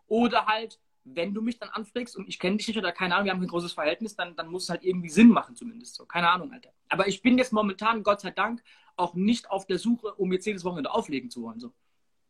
[0.07, 3.27] Oder halt, wenn du mich dann anfragst und ich kenne dich nicht oder keine Ahnung,
[3.27, 5.95] wir haben ein großes Verhältnis, dann, dann muss es halt irgendwie Sinn machen zumindest.
[5.95, 6.71] So, keine Ahnung, Alter.
[6.89, 8.63] Aber ich bin jetzt momentan, Gott sei Dank,
[8.97, 11.61] auch nicht auf der Suche, um jetzt jedes Wochenende auflegen zu wollen.
[11.61, 11.73] So.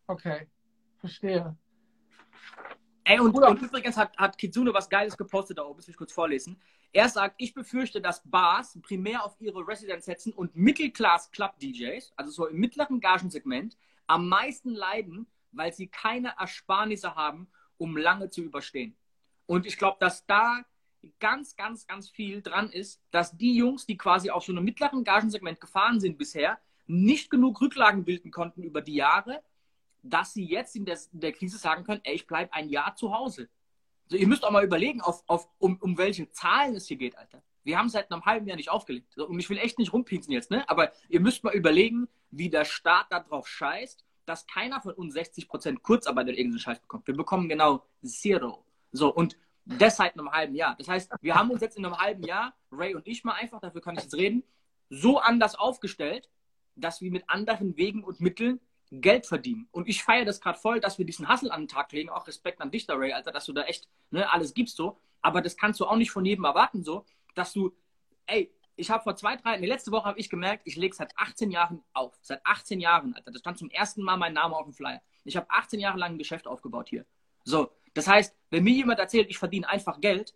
[0.07, 0.47] Okay,
[0.99, 1.57] verstehe.
[3.05, 5.97] Ey, und, und übrigens hat, hat Kitsune was Geiles gepostet da oben, das will ich
[5.97, 6.61] kurz vorlesen.
[6.93, 12.13] Er sagt, ich befürchte, dass Bars primär auf ihre Residenz setzen und Mittelclass Club DJs,
[12.17, 17.49] also so im mittleren Gagensegment, am meisten leiden, weil sie keine Ersparnisse haben,
[17.79, 18.97] um lange zu überstehen.
[19.47, 20.63] Und ich glaube, dass da
[21.21, 25.05] ganz, ganz, ganz viel dran ist, dass die Jungs, die quasi auf so einem mittleren
[25.05, 29.43] Gagensegment gefahren sind bisher, nicht genug Rücklagen bilden konnten über die Jahre,
[30.03, 32.95] dass sie jetzt in der, in der Krise sagen können, ey, ich bleibe ein Jahr
[32.97, 33.49] zu Hause.
[34.05, 37.17] Also ihr müsst auch mal überlegen, auf, auf, um, um welche Zahlen es hier geht,
[37.17, 37.43] Alter.
[37.63, 39.19] Wir haben seit einem halben Jahr nicht aufgelegt.
[39.19, 40.67] Und ich will echt nicht rumpinsen jetzt, ne?
[40.71, 45.81] Aber ihr müsst mal überlegen, wie der Staat darauf scheißt dass keiner von uns 60%
[45.81, 47.07] Kurzarbeit oder irgendeinen Scheiß bekommt.
[47.07, 48.65] Wir bekommen genau Zero.
[48.93, 50.77] So, und das seit einem halben Jahr.
[50.77, 53.61] Das heißt, wir haben uns jetzt in einem halben Jahr, Ray und ich mal einfach,
[53.61, 54.43] dafür kann ich jetzt reden,
[54.91, 56.29] so anders aufgestellt,
[56.75, 58.61] dass wir mit anderen Wegen und Mitteln
[58.91, 59.69] Geld verdienen.
[59.71, 62.09] Und ich feiere das gerade voll, dass wir diesen Hustle an den Tag legen.
[62.09, 64.99] Auch Respekt an dich da, Ray, Alter, dass du da echt ne, alles gibst so.
[65.21, 67.05] Aber das kannst du auch nicht von jedem erwarten so,
[67.35, 67.75] dass du,
[68.27, 71.17] ey, ich habe vor zwei, drei, die letzte Woche habe ich gemerkt, ich lege seit
[71.19, 72.17] 18 Jahren auf.
[72.23, 73.33] Seit 18 Jahren, Alter.
[73.33, 75.03] Das stand zum ersten Mal mein Name auf dem Flyer.
[75.25, 77.05] Ich habe 18 Jahre lang ein Geschäft aufgebaut hier.
[77.45, 80.35] So, das heißt, wenn mir jemand erzählt, ich verdiene einfach Geld,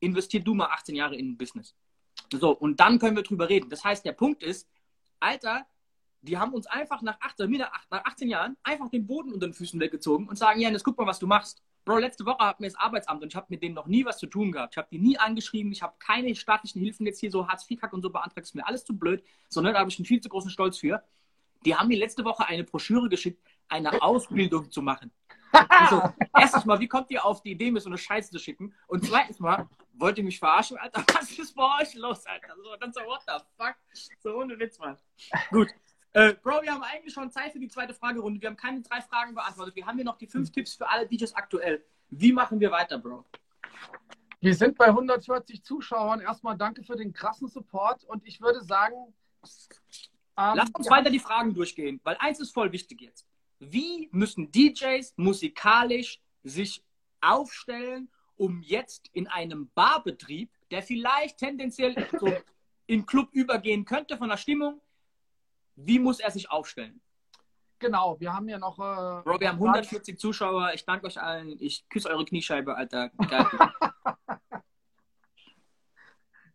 [0.00, 1.74] investier du mal 18 Jahre in ein Business.
[2.32, 3.70] So, und dann können wir drüber reden.
[3.70, 4.68] Das heißt, der Punkt ist,
[5.20, 5.66] Alter,
[6.22, 9.78] die haben uns einfach nach 18, nach 18 Jahren einfach den Boden unter den Füßen
[9.78, 11.62] weggezogen und sagen, ja, jetzt guck mal, was du machst.
[11.86, 14.18] Bro, letzte Woche hat mir das Arbeitsamt und ich habe mit denen noch nie was
[14.18, 14.74] zu tun gehabt.
[14.74, 18.02] Ich habe die nie angeschrieben, ich habe keine staatlichen Hilfen jetzt hier so Hartz-IV-Kack und
[18.02, 20.50] so beantragt, ist mir alles zu blöd, sondern da habe ich einen viel zu großen
[20.50, 21.00] Stolz für.
[21.64, 25.12] Die haben mir letzte Woche eine Broschüre geschickt, eine Ausbildung zu machen.
[25.52, 26.02] Also,
[26.36, 28.74] erstens mal, wie kommt ihr auf die Idee, mir so eine Scheiße zu schicken?
[28.88, 31.04] Und zweitens mal, wollt ihr mich verarschen, Alter?
[31.14, 32.52] Was ist bei euch los, Alter?
[32.64, 33.76] So, dann so, what the fuck?
[34.18, 34.98] So, ohne Witz, Mann.
[35.52, 35.68] Gut,
[36.16, 38.40] äh, Bro, wir haben eigentlich schon Zeit für die zweite Fragerunde.
[38.40, 39.76] Wir haben keine drei Fragen beantwortet.
[39.76, 41.84] Wir haben hier noch die fünf Tipps für alle DJs aktuell.
[42.08, 43.26] Wie machen wir weiter, Bro?
[44.40, 46.20] Wir sind bei 140 Zuschauern.
[46.20, 48.96] Erstmal danke für den krassen Support und ich würde sagen.
[50.38, 50.92] Ähm, Lass uns ja.
[50.92, 53.26] weiter die Fragen durchgehen, weil eins ist voll wichtig jetzt.
[53.58, 56.82] Wie müssen DJs musikalisch sich
[57.20, 61.94] aufstellen, um jetzt in einem Barbetrieb, der vielleicht tendenziell
[62.86, 64.80] in Club übergehen könnte von der Stimmung,
[65.76, 67.00] wie muss er sich aufstellen?
[67.78, 68.78] Genau, wir haben ja noch.
[68.78, 70.72] Äh, Bro, wir haben 140 Zuschauer.
[70.74, 71.56] Ich danke euch allen.
[71.60, 73.10] Ich küsse eure Kniescheibe, Alter.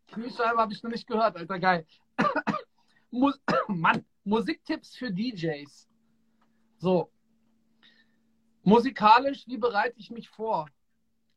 [0.08, 1.60] Kniescheibe habe ich noch nicht gehört, Alter.
[1.60, 1.86] Geil.
[3.12, 5.88] Mus Mann, Musiktipps für DJs.
[6.80, 7.12] So.
[8.64, 10.68] Musikalisch, wie bereite ich mich vor?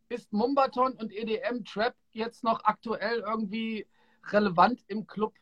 [0.09, 3.87] Ist Mumbaton und EDM Trap jetzt noch aktuell irgendwie
[4.31, 5.35] relevant im Club?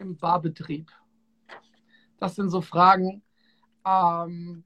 [0.00, 0.90] Im Barbetrieb?
[2.18, 3.22] Das sind so Fragen.
[3.86, 4.64] Ähm,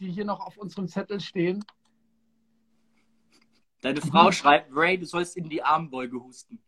[0.00, 1.64] die hier noch auf unserem Zettel stehen.
[3.80, 6.60] Deine Frau schreibt, Ray, du sollst in die Armbeuge husten.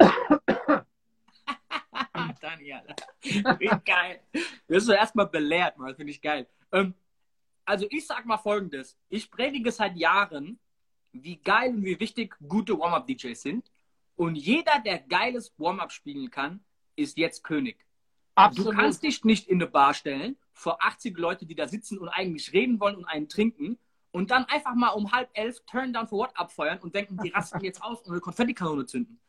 [2.40, 2.82] Daniel.
[3.22, 4.20] Wie geil.
[4.68, 5.94] Wirst du erstmal belehrt, man.
[5.94, 6.48] Finde ich geil.
[6.72, 6.94] Ähm,
[7.64, 8.96] also ich sag mal folgendes.
[9.08, 10.58] Ich predige seit Jahren,
[11.12, 13.70] wie geil und wie wichtig gute Warm-Up-DJs sind.
[14.18, 16.58] Und jeder, der geiles Warm-Up spielen kann,
[16.96, 17.86] ist jetzt König.
[18.34, 18.72] Absolut.
[18.72, 22.08] Du kannst dich nicht in eine Bar stellen vor 80 Leute, die da sitzen und
[22.08, 23.78] eigentlich reden wollen und einen trinken
[24.10, 27.28] und dann einfach mal um halb elf Turn Down for What abfeuern und denken, die
[27.28, 29.20] rasten jetzt aus und eine Konfettikanone zünden.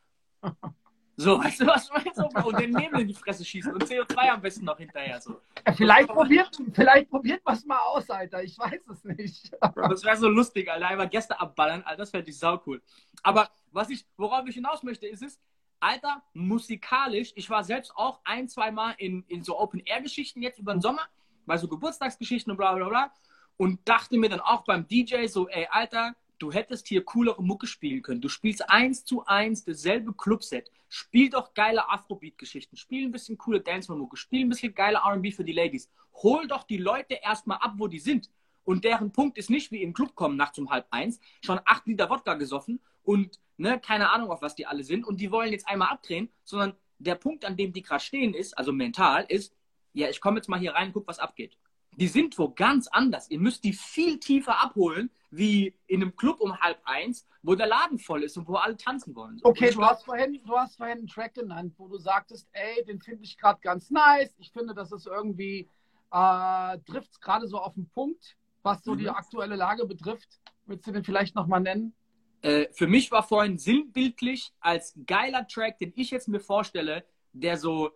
[1.20, 2.12] So, weißt du, was ich meine?
[2.16, 5.20] So, und den Nebel in die Fresse schießen und CO2 am besten noch hinterher.
[5.20, 5.42] So.
[5.76, 8.42] Vielleicht probiert, vielleicht probiert was mal aus, Alter.
[8.42, 9.52] Ich weiß es nicht.
[9.60, 10.88] das wäre so lustig, Alter.
[10.88, 11.98] Einfach Gäste abballern, Alter.
[11.98, 12.82] Das fände ich sau cool.
[13.22, 15.38] Aber was ich, worauf ich hinaus möchte, ist es,
[15.82, 20.72] Alter, musikalisch, ich war selbst auch ein, zwei Mal in, in so Open-Air-Geschichten jetzt über
[20.72, 21.02] den Sommer,
[21.46, 23.12] bei so Geburtstagsgeschichten und bla bla bla.
[23.58, 27.68] Und dachte mir dann auch beim DJ so, ey, Alter, du hättest hier coolere Mucke
[27.68, 28.22] spielen können.
[28.22, 30.72] Du spielst eins zu eins dasselbe Clubset.
[30.88, 32.78] Spiel doch geile Afrobeat-Geschichten.
[32.78, 34.18] Spiel ein bisschen coole Dance-Mucke.
[34.18, 35.90] Spiel ein bisschen geile R&B für die Ladies.
[36.24, 38.30] Hol doch die Leute erstmal ab, wo die sind.
[38.64, 41.60] Und deren Punkt ist nicht wie in den Club kommen nachts um halb eins, schon
[41.66, 45.06] acht Liter Wodka gesoffen und ne, keine Ahnung, auf was die alle sind.
[45.06, 48.58] Und die wollen jetzt einmal abdrehen, sondern der Punkt, an dem die gerade stehen ist,
[48.58, 49.56] also mental, ist,
[49.94, 51.58] ja, ich komme jetzt mal hier rein, guck, was abgeht
[52.00, 53.30] die sind wo ganz anders.
[53.30, 57.68] Ihr müsst die viel tiefer abholen, wie in einem Club um halb eins, wo der
[57.68, 59.40] Laden voll ist und wo alle tanzen wollen.
[59.44, 63.00] Okay, du hast, vorhin, du hast vorhin einen Track genannt, wo du sagtest, ey, den
[63.02, 64.34] finde ich gerade ganz nice.
[64.40, 65.68] Ich finde, das ist irgendwie,
[66.12, 69.00] äh, trifft es gerade so auf den Punkt, was so mhm.
[69.00, 70.40] die aktuelle Lage betrifft.
[70.66, 71.94] Würdest du den vielleicht nochmal nennen?
[72.42, 77.58] Äh, für mich war vorhin sinnbildlich als geiler Track, den ich jetzt mir vorstelle, der
[77.58, 77.92] so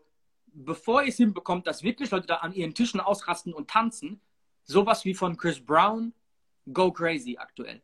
[0.54, 4.22] bevor ihr es hinbekommt, dass wirklich Leute da an ihren Tischen ausrasten und tanzen,
[4.64, 6.14] sowas wie von Chris Brown,
[6.72, 7.82] Go Crazy aktuell.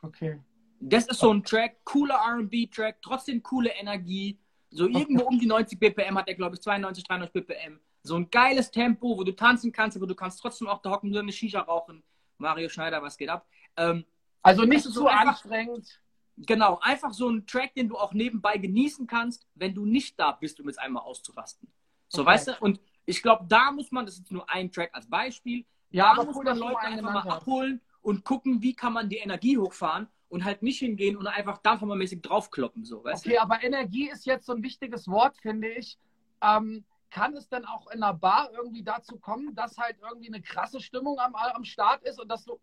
[0.00, 0.40] Okay.
[0.80, 4.38] Das ist so ein Track, cooler RB-Track, trotzdem coole Energie.
[4.70, 7.78] So irgendwo um die 90 BPM hat er, glaube ich, 92, 93 BPM.
[8.02, 11.10] So ein geiles Tempo, wo du tanzen kannst, aber du kannst trotzdem auch da hocken,
[11.10, 12.02] nur eine Shisha rauchen.
[12.38, 13.46] Mario Schneider, was geht ab?
[13.76, 14.04] Ähm,
[14.42, 16.00] also nicht so einfach, anstrengend.
[16.36, 20.32] Genau, einfach so ein Track, den du auch nebenbei genießen kannst, wenn du nicht da
[20.32, 21.70] bist, um jetzt einmal auszurasten.
[22.12, 22.30] So, okay.
[22.30, 22.52] weißt du?
[22.60, 26.24] Und ich glaube, da muss man, das ist nur ein Track als Beispiel, ja, da
[26.24, 30.44] muss man Leute einfach mal abholen und gucken, wie kann man die Energie hochfahren und
[30.44, 32.84] halt nicht hingehen und einfach dampfhammermäßig draufkloppen.
[32.84, 33.42] So, weißt okay, du?
[33.42, 35.98] aber Energie ist jetzt so ein wichtiges Wort, finde ich.
[36.42, 40.40] Ähm, kann es denn auch in einer Bar irgendwie dazu kommen, dass halt irgendwie eine
[40.40, 42.58] krasse Stimmung am, am Start ist und dass du.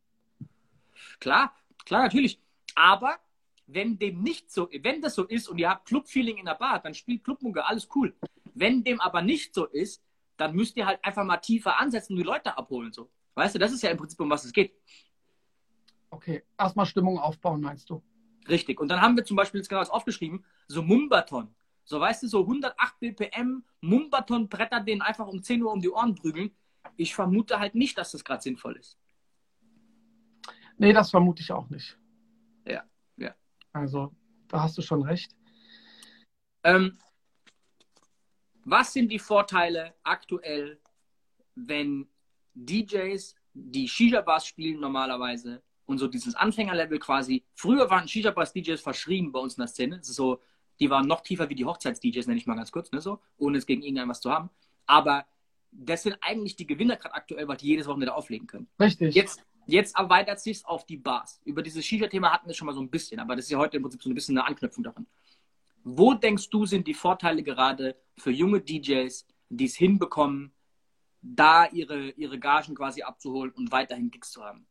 [1.20, 1.54] Klar,
[1.86, 2.41] klar, natürlich.
[2.76, 3.18] Aber
[3.68, 6.80] wenn dem nicht so, wenn das so ist und ihr habt Club-Feeling in der Bar,
[6.80, 8.16] dann spielt Clubmucke, alles cool.
[8.60, 10.03] Wenn dem aber nicht so ist,
[10.36, 12.91] dann müsst ihr halt einfach mal tiefer ansetzen und die Leute abholen.
[12.91, 13.10] So.
[13.36, 14.74] Weißt du, das ist ja im Prinzip, um was es geht.
[16.10, 18.03] Okay, erstmal Stimmung aufbauen, meinst du?
[18.49, 18.82] Richtig.
[18.82, 21.55] Und dann haben wir zum Beispiel jetzt genau das aufgeschrieben, so Mumbaton.
[21.86, 26.16] So, weißt du, so 108 BPM, Mumbaton-Bretter, denen einfach um 10 Uhr um die Ohren
[26.16, 26.51] prügeln.
[26.97, 28.97] Ich vermute halt nicht, dass das gerade sinnvoll ist.
[30.78, 31.97] Nee, das vermute ich auch nicht.
[32.66, 32.84] Ja,
[33.18, 33.34] ja.
[33.72, 34.14] Also,
[34.47, 35.36] da hast du schon recht.
[36.64, 36.97] Ähm,
[38.66, 40.80] was sind die Vorteile aktuell,
[41.55, 42.07] wenn
[42.53, 49.39] DJs, die Shisha-Bars spielen normalerweise und so dieses Anfängerlevel quasi, früher waren Shisha-Bars-DJs verschrieben bei
[49.39, 50.41] uns in der Szene, so,
[50.80, 53.57] die waren noch tiefer wie die Hochzeits-DJs, nenne ich mal ganz kurz, ne, so, ohne
[53.57, 54.49] es gegen irgendeinen was zu haben,
[54.86, 55.26] aber
[55.72, 58.68] das sind eigentlich die Gewinner gerade aktuell, weil die jedes Wochenende auflegen können.
[58.80, 59.14] Richtig.
[59.14, 61.41] Jetzt, jetzt erweitert sich auf die Bars.
[61.45, 63.78] Über dieses Shisha-Thema hatten wir schon mal so ein bisschen, aber das ist ja heute
[63.78, 65.05] im Prinzip so ein bisschen eine Anknüpfung daran.
[65.84, 70.54] Wo denkst du, sind die Vorteile gerade für junge DJs, die es hinbekommen,
[71.22, 74.66] da ihre, ihre Gagen quasi abzuholen und weiterhin Gigs zu haben?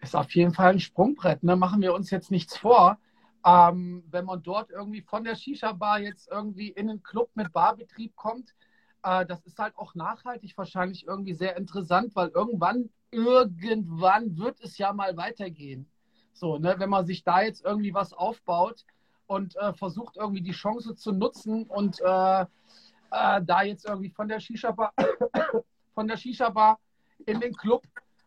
[0.00, 1.42] Ist auf jeden Fall ein Sprungbrett.
[1.42, 1.56] Ne?
[1.56, 2.98] Machen wir uns jetzt nichts vor.
[3.46, 8.16] Ähm, wenn man dort irgendwie von der Shisha-Bar jetzt irgendwie in einen Club mit Barbetrieb
[8.16, 8.54] kommt,
[9.02, 14.78] äh, das ist halt auch nachhaltig wahrscheinlich irgendwie sehr interessant, weil irgendwann, irgendwann wird es
[14.78, 15.90] ja mal weitergehen.
[16.32, 18.84] So, ne, wenn man sich da jetzt irgendwie was aufbaut,
[19.26, 24.28] und äh, versucht irgendwie die Chance zu nutzen und äh, äh, da jetzt irgendwie von
[24.28, 24.92] der Shisha-Bar
[25.94, 26.78] von der Shisha-Bar
[27.26, 27.86] in den Club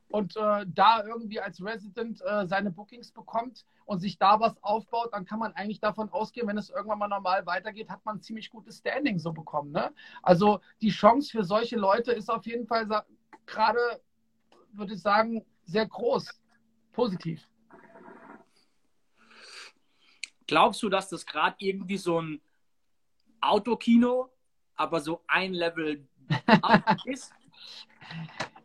[0.09, 5.09] und äh, da irgendwie als Resident äh, seine Bookings bekommt und sich da was aufbaut,
[5.11, 8.21] dann kann man eigentlich davon ausgehen, wenn es irgendwann mal normal weitergeht, hat man ein
[8.21, 9.71] ziemlich gutes Standing so bekommen.
[9.71, 9.91] Ne?
[10.21, 12.87] Also die Chance für solche Leute ist auf jeden Fall
[13.45, 13.79] gerade,
[14.71, 16.41] würde ich sagen, sehr groß.
[16.93, 17.47] Positiv.
[20.47, 22.41] Glaubst du, dass das gerade irgendwie so ein
[23.41, 24.29] Autokino,
[24.75, 26.07] aber so ein Level
[27.05, 27.33] ist?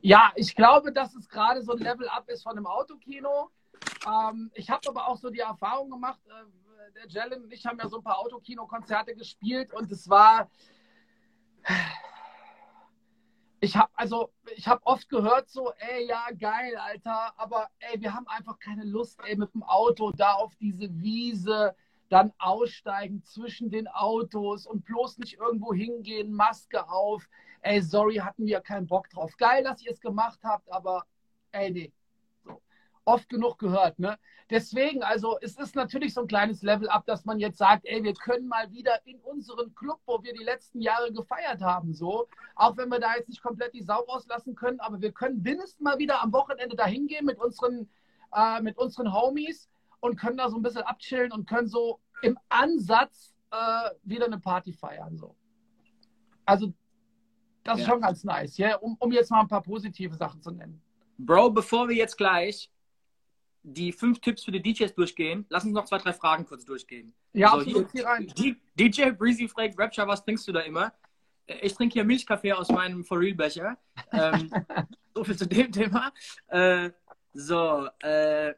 [0.00, 3.50] Ja, ich glaube, dass es gerade so ein Level-Up ist von einem Autokino.
[4.06, 7.78] Ähm, ich habe aber auch so die Erfahrung gemacht, äh, der Jalen und ich haben
[7.78, 10.50] ja so ein paar Autokino-Konzerte gespielt und es war.
[13.64, 18.12] Ich habe also, ich habe oft gehört so, ey, ja, geil, Alter, aber ey, wir
[18.12, 21.76] haben einfach keine Lust, ey, mit dem Auto da auf diese Wiese
[22.08, 27.28] dann aussteigen zwischen den Autos und bloß nicht irgendwo hingehen, Maske auf.
[27.60, 29.36] Ey, sorry, hatten wir keinen Bock drauf.
[29.36, 31.06] Geil, dass ihr es gemacht habt, aber
[31.52, 31.92] ey, nee.
[33.04, 34.18] Oft genug gehört, ne?
[34.50, 38.12] Deswegen, also es ist natürlich so ein kleines Level-up, dass man jetzt sagt, ey, wir
[38.12, 42.76] können mal wieder in unseren Club, wo wir die letzten Jahre gefeiert haben, so, auch
[42.76, 45.98] wenn wir da jetzt nicht komplett die Sau rauslassen können, aber wir können mindestens mal
[45.98, 47.88] wieder am Wochenende dahin gehen mit unseren,
[48.34, 49.68] äh, mit unseren Homies
[50.00, 54.38] und können da so ein bisschen abchillen und können so im Ansatz äh, wieder eine
[54.38, 55.16] Party feiern.
[55.16, 55.34] So.
[56.44, 56.72] Also
[57.64, 57.84] das ja.
[57.84, 58.76] ist schon ganz nice, ja?
[58.76, 60.82] um, um jetzt mal ein paar positive Sachen zu nennen.
[61.18, 62.70] Bro, bevor wir jetzt gleich
[63.62, 67.14] die fünf Tipps für die DJs durchgehen, lass uns noch zwei, drei Fragen kurz durchgehen.
[67.32, 68.32] Ja, also, absolut, hier, rein.
[68.74, 70.92] DJ Breezy fragt, Rapture, was trinkst du da immer?
[71.46, 73.78] Äh, ich trinke hier Milchkaffee aus meinem For Real Becher.
[74.10, 74.50] Ähm,
[75.14, 76.12] so viel zu dem Thema.
[76.48, 76.90] Äh,
[77.32, 78.54] so, äh,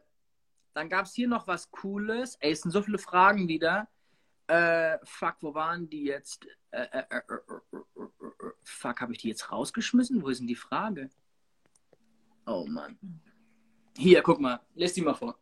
[0.73, 2.35] dann gab es hier noch was Cooles.
[2.41, 3.87] Ey, es sind so viele Fragen wieder.
[4.47, 6.45] Äh, fuck, wo waren die jetzt?
[6.71, 7.21] Äh, äh,
[8.63, 10.21] fuck, habe ich die jetzt rausgeschmissen?
[10.21, 11.09] Wo ist denn die Frage?
[12.45, 12.99] Oh Mann.
[13.97, 14.59] Hier, guck mal.
[14.75, 15.37] Lass die mal vor.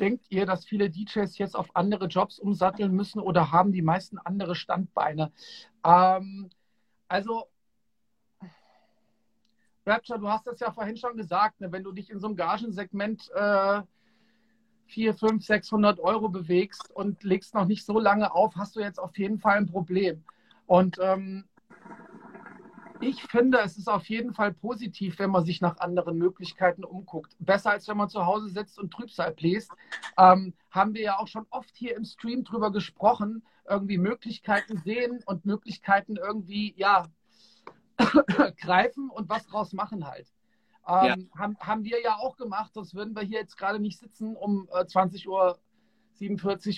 [0.00, 4.18] Denkt ihr, dass viele DJs jetzt auf andere Jobs umsatteln müssen oder haben die meisten
[4.18, 5.32] andere Standbeine?
[5.84, 6.50] Ähm,
[7.08, 7.46] also,
[9.84, 11.72] Rapture, du hast das ja vorhin schon gesagt, ne?
[11.72, 13.82] wenn du dich in so einem Gagensegment äh,
[14.86, 18.98] 400, 500, 600 Euro bewegst und legst noch nicht so lange auf, hast du jetzt
[18.98, 20.24] auf jeden Fall ein Problem.
[20.66, 21.47] Und ähm,
[23.00, 27.34] ich finde, es ist auf jeden Fall positiv, wenn man sich nach anderen Möglichkeiten umguckt.
[27.38, 29.70] Besser als wenn man zu Hause sitzt und Trübsal bläst.
[30.16, 33.44] Ähm, haben wir ja auch schon oft hier im Stream drüber gesprochen.
[33.68, 37.06] Irgendwie Möglichkeiten sehen und Möglichkeiten irgendwie, ja,
[38.60, 40.26] greifen und was draus machen halt.
[40.86, 41.38] Ähm, ja.
[41.38, 44.68] haben, haben wir ja auch gemacht, sonst würden wir hier jetzt gerade nicht sitzen um
[44.72, 45.58] äh, 20.47 Uhr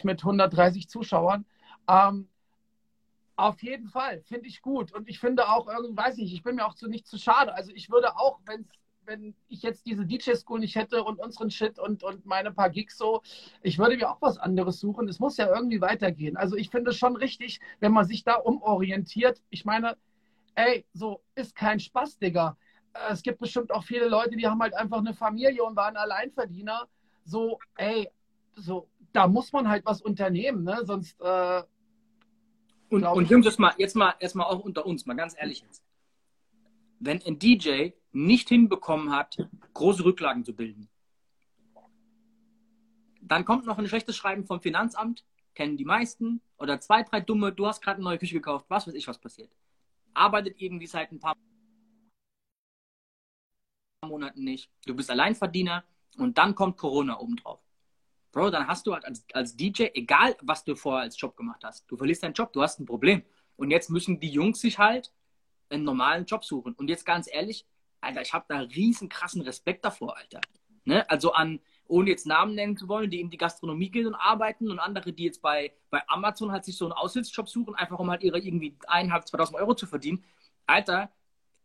[0.04, 1.46] mit 130 Zuschauern.
[1.88, 2.28] Ähm,
[3.40, 4.92] auf jeden Fall, finde ich gut.
[4.92, 7.54] Und ich finde auch, weiß ich, ich bin mir auch zu nicht zu schade.
[7.54, 8.68] Also ich würde auch, wenn's,
[9.04, 12.96] wenn ich jetzt diese DJ-School nicht hätte und unseren Shit und, und meine paar Gigs
[12.96, 13.22] so,
[13.62, 15.08] ich würde mir auch was anderes suchen.
[15.08, 16.36] Es muss ja irgendwie weitergehen.
[16.36, 19.42] Also ich finde es schon richtig, wenn man sich da umorientiert.
[19.50, 19.96] Ich meine,
[20.54, 22.56] ey, so ist kein Spaß, Digga
[23.10, 26.88] es gibt bestimmt auch viele Leute, die haben halt einfach eine Familie und waren Alleinverdiener.
[27.24, 28.08] So, ey,
[28.56, 30.80] so, da muss man halt was unternehmen, ne?
[30.84, 31.20] Sonst.
[31.20, 31.62] Äh,
[32.90, 35.82] und, und Jungs, jetzt mal, jetzt mal erstmal auch unter uns, mal ganz ehrlich jetzt.
[36.98, 39.38] Wenn ein DJ nicht hinbekommen hat,
[39.72, 40.88] große Rücklagen zu bilden,
[43.22, 45.24] dann kommt noch ein schlechtes Schreiben vom Finanzamt,
[45.54, 48.86] kennen die meisten, oder zwei, drei dumme, du hast gerade eine neue Küche gekauft, was
[48.86, 49.50] weiß ich, was passiert.
[50.12, 51.34] Arbeitet irgendwie seit ein paar
[54.04, 54.70] Monaten nicht.
[54.84, 55.84] Du bist Alleinverdiener
[56.16, 57.60] und dann kommt Corona obendrauf.
[58.32, 61.62] Bro, dann hast du halt als, als DJ, egal was du vorher als Job gemacht
[61.64, 63.22] hast, du verlierst deinen Job, du hast ein Problem.
[63.56, 65.12] Und jetzt müssen die Jungs sich halt
[65.68, 66.72] einen normalen Job suchen.
[66.74, 67.66] Und jetzt ganz ehrlich,
[68.00, 70.40] Alter, ich habe da riesen krassen Respekt davor, Alter.
[70.84, 71.08] Ne?
[71.10, 74.70] Also an, ohne jetzt Namen nennen zu wollen, die in die Gastronomie gehen und arbeiten
[74.70, 78.10] und andere, die jetzt bei, bei Amazon halt sich so einen Aushilfsjob suchen, einfach um
[78.10, 80.24] halt ihre irgendwie eineinhalb, 2000 Euro zu verdienen.
[80.66, 81.10] Alter,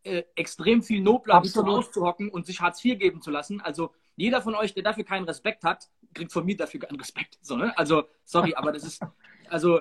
[0.02, 3.60] äh, extrem viel nobler auszuhocken und sich Hartz IV geben zu lassen.
[3.60, 7.38] Also jeder von euch, der dafür keinen Respekt hat, kriegt von mir dafür keinen Respekt.
[7.42, 7.76] So, ne?
[7.78, 9.02] Also, sorry, aber das ist,
[9.48, 9.80] also,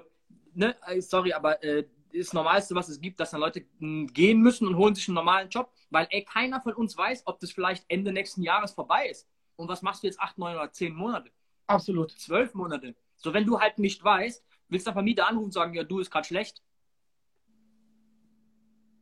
[0.54, 4.40] ne, äh, sorry, aber äh, das Normalste, was es gibt, dass dann Leute mh, gehen
[4.42, 7.52] müssen und holen sich einen normalen Job, weil ey, keiner von uns weiß, ob das
[7.52, 9.28] vielleicht Ende nächsten Jahres vorbei ist.
[9.56, 11.32] Und was machst du jetzt acht, neun oder zehn Monate?
[11.68, 12.12] Absolut.
[12.12, 12.96] Zwölf Monate.
[13.18, 16.00] So, wenn du halt nicht weißt, willst du der Vermieter anrufen und sagen, ja, du
[16.00, 16.62] ist gerade schlecht.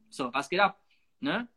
[0.09, 0.79] So, was geht ab?
[1.23, 1.47] ne?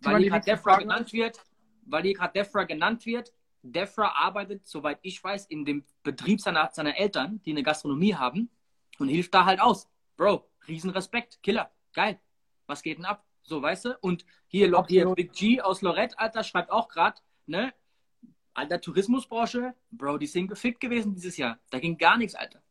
[0.00, 1.38] Weil hier gerade Defra genannt wird,
[1.86, 3.32] weil hier gerade Defra genannt wird.
[3.62, 8.50] Defra arbeitet, soweit ich weiß, in dem Betrieb seiner, seiner Eltern, die eine Gastronomie haben
[8.98, 9.88] und hilft da halt aus.
[10.16, 12.20] Bro, Riesenrespekt, Killer, geil.
[12.66, 13.24] Was geht denn ab?
[13.42, 13.98] So, weißt du?
[14.00, 17.72] Und hier, hier Big G aus Lorette, Alter, schreibt auch gerade, ne?
[18.54, 21.58] Alter, Tourismusbranche, Bro, die sind gefickt gewesen dieses Jahr.
[21.70, 22.62] Da ging gar nichts, Alter.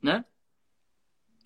[0.00, 0.24] Ne?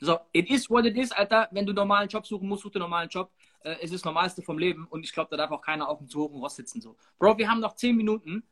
[0.01, 1.49] So, it is what it is, Alter.
[1.53, 3.32] Wenn du einen normalen Job suchen musst, such dir einen normalen Job
[3.65, 5.99] äh, es ist das Normalste vom Leben und ich glaube, da darf auch keiner auf
[5.99, 6.81] dem zu hohen Rost sitzen.
[6.81, 6.97] So.
[7.19, 8.45] Bro, wir haben noch zehn Minuten.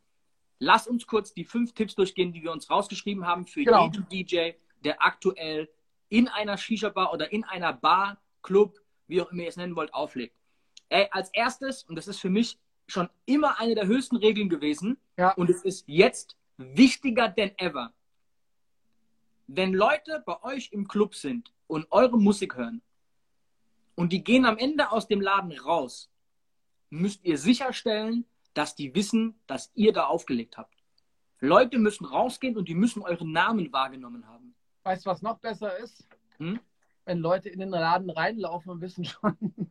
[0.58, 3.84] Lass uns kurz die fünf Tipps durchgehen, die wir uns rausgeschrieben haben für genau.
[3.84, 4.52] jeden DJ,
[4.84, 5.70] der aktuell
[6.08, 9.94] in einer Shisha-Bar oder in einer Bar, Club, wie auch immer ihr es nennen wollt,
[9.94, 10.36] auflegt.
[10.88, 14.98] Ey, als erstes, und das ist für mich schon immer eine der höchsten Regeln gewesen,
[15.16, 15.32] Ja.
[15.32, 17.94] und es ist jetzt wichtiger denn ever.
[19.46, 22.82] Wenn Leute bei euch im Club sind und eure Musik hören
[24.00, 26.10] und die gehen am Ende aus dem Laden raus,
[26.88, 28.24] müsst ihr sicherstellen,
[28.54, 30.74] dass die wissen, dass ihr da aufgelegt habt.
[31.40, 34.54] Leute müssen rausgehen und die müssen euren Namen wahrgenommen haben.
[34.84, 36.08] Weißt du, was noch besser ist?
[36.38, 36.58] Hm?
[37.04, 39.36] Wenn Leute in den Laden reinlaufen und wissen schon,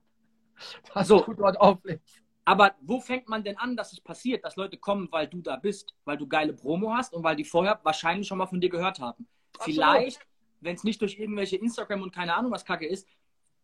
[0.94, 1.22] dass So.
[1.22, 2.22] du dort auflegst.
[2.46, 5.56] Aber wo fängt man denn an, dass es passiert, dass Leute kommen, weil du da
[5.56, 8.70] bist, weil du geile Promo hast und weil die vorher wahrscheinlich schon mal von dir
[8.70, 9.28] gehört haben?
[9.60, 10.20] Vielleicht,
[10.62, 13.08] wenn es nicht durch irgendwelche Instagram und keine Ahnung was Kacke ist,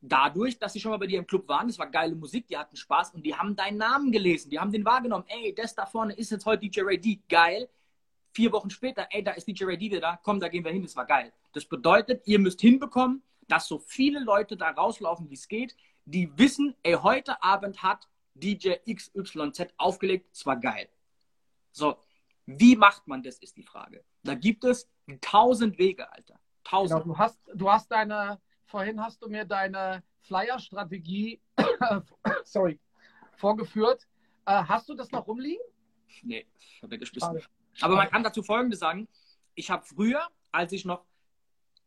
[0.08, 2.58] dadurch, dass sie schon mal bei dir im Club waren, es war geile Musik, die
[2.58, 5.26] hatten Spaß und die haben deinen Namen gelesen, die haben den wahrgenommen.
[5.28, 7.70] Ey, das da vorne ist jetzt heute DJ Ray D, geil.
[8.32, 10.72] Vier Wochen später, ey, da ist DJ Ray D wieder da, komm, da gehen wir
[10.72, 11.32] hin, das war geil.
[11.54, 15.76] Das bedeutet, ihr müsst hinbekommen, dass so viele Leute da rauslaufen, wie es geht,
[16.06, 20.90] die wissen, ey, heute Abend hat DJ XYZ aufgelegt, es war geil.
[21.72, 21.98] So,
[22.46, 24.04] wie macht man das, ist die Frage.
[24.24, 24.90] Da gibt es
[25.22, 26.40] tausend Wege, Alter.
[26.64, 27.06] Genau, Tausend.
[27.06, 28.40] du hast, du hast deine,
[28.76, 31.40] vorhin hast du mir deine Flyer-Strategie,
[32.44, 32.78] sorry,
[33.38, 34.06] vorgeführt.
[34.46, 35.64] Äh, hast du das noch rumliegen?
[36.24, 37.42] Nee, ich habe weggeschmissen.
[37.80, 39.08] Aber man kann dazu Folgendes sagen.
[39.54, 41.06] Ich habe früher, als ich noch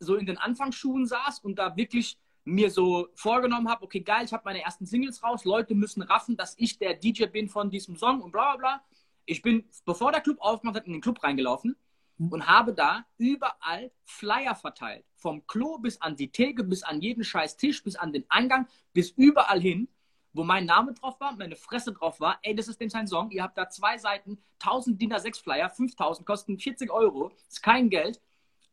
[0.01, 4.33] so in den Anfangsschuhen saß und da wirklich mir so vorgenommen habe, okay, geil, ich
[4.33, 7.97] habe meine ersten Singles raus, Leute müssen raffen, dass ich der DJ bin von diesem
[7.97, 8.83] Song und bla bla bla.
[9.27, 11.77] Ich bin, bevor der Club aufgemacht hat, in den Club reingelaufen.
[12.19, 15.05] Und habe da überall Flyer verteilt.
[15.17, 18.67] Vom Klo bis an die Theke, bis an jeden scheiß Tisch, bis an den Eingang,
[18.93, 19.89] bis überall hin,
[20.33, 22.39] wo mein Name drauf war, meine Fresse drauf war.
[22.43, 23.31] Ey, das ist denn sein Song.
[23.31, 27.31] Ihr habt da zwei Seiten, 1000 DIN A6 Flyer, 5000, kosten 40 Euro.
[27.49, 28.21] Ist kein Geld.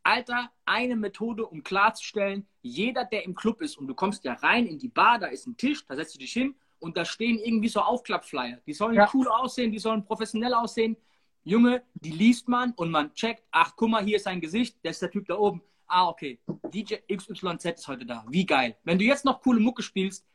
[0.03, 4.67] Alter, eine Methode, um klarzustellen, jeder, der im Club ist und du kommst ja rein
[4.67, 7.39] in die Bar, da ist ein Tisch, da setzt du dich hin und da stehen
[7.39, 8.59] irgendwie so Aufklappflyer.
[8.67, 9.09] Die sollen Ja.
[9.15, 10.95] cool aussehen, die sollen professionell aussehen.
[11.47, 14.93] Junge, die liest man und man checkt, ach, guck mal, hier ist sein Gesicht, das
[14.95, 15.61] ist der Typ da oben.
[15.85, 16.39] Ah, okay,
[16.73, 18.25] DJ XYZ ist heute da.
[18.27, 18.75] Wie geil.
[18.83, 20.25] Wenn du jetzt noch coole Mucke spielst,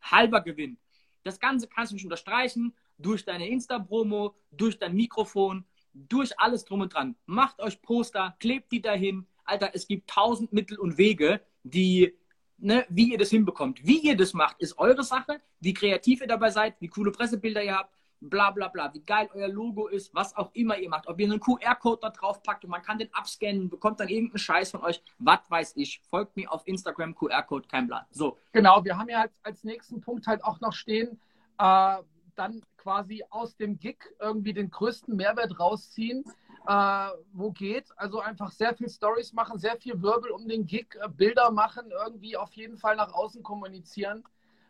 [0.00, 0.78] halber Gewinn.
[1.22, 6.80] Das Ganze kannst du nicht unterstreichen durch deine Insta-Promo, durch dein Mikrofon, durch alles drum
[6.80, 7.14] und dran.
[7.26, 9.26] Macht euch Poster, klebt die dahin.
[9.44, 12.14] Alter, es gibt tausend Mittel und Wege, die,
[12.56, 13.86] ne, wie ihr das hinbekommt.
[13.86, 15.42] Wie ihr das macht, ist eure Sache.
[15.60, 17.94] Wie kreativ ihr dabei seid, wie coole Pressebilder ihr habt,
[18.28, 21.06] bla bla bla, wie geil euer Logo ist, was auch immer ihr macht.
[21.08, 24.38] Ob ihr einen QR-Code da drauf packt und man kann den abscannen, bekommt dann irgendeinen
[24.38, 26.00] Scheiß von euch, was weiß ich.
[26.08, 28.04] Folgt mir auf Instagram, QR-Code, kein Plan.
[28.10, 31.20] So, Genau, wir haben ja als, als nächsten Punkt halt auch noch stehen,
[31.58, 31.96] äh,
[32.36, 36.24] dann quasi aus dem Gig irgendwie den größten Mehrwert rausziehen,
[36.66, 37.86] äh, wo geht.
[37.96, 41.90] Also einfach sehr viel Stories machen, sehr viel Wirbel um den Gig, äh, Bilder machen,
[41.90, 44.24] irgendwie auf jeden Fall nach außen kommunizieren,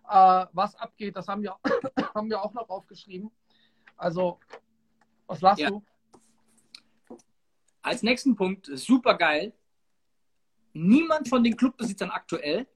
[0.09, 1.17] äh, was abgeht.
[1.17, 1.57] Das haben wir,
[2.15, 3.31] haben wir auch noch aufgeschrieben.
[3.97, 4.39] Also,
[5.27, 5.71] was lachst Ja.
[5.71, 5.83] du?
[7.83, 9.53] Als nächsten Punkt, super geil.
[10.73, 12.67] Niemand von den Clubbesitzern aktuell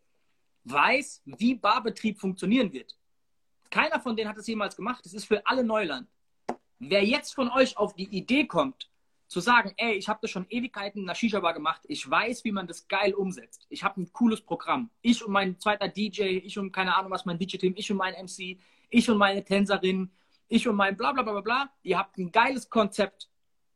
[0.65, 2.97] weiß, wie Barbetrieb funktionieren wird.
[3.71, 5.05] Keiner von denen hat es jemals gemacht.
[5.05, 6.09] Das ist für alle Neuland.
[6.79, 8.91] Wer jetzt von euch auf die Idee kommt,
[9.27, 12.53] zu sagen, ey, ich habe das schon Ewigkeiten in der Shisha-Bar gemacht, ich weiß, wie
[12.53, 13.67] man das geil umsetzt.
[13.69, 14.91] Ich habe ein cooles Programm.
[15.03, 18.15] Ich und mein zweiter DJ, ich und keine Ahnung was, mein DJ-Team, ich und mein
[18.15, 18.59] MC,
[18.89, 20.11] ich und meine Tänzerin,
[20.49, 21.71] ich und mein bla bla bla bla.
[21.83, 23.29] Ihr habt ein geiles Konzept.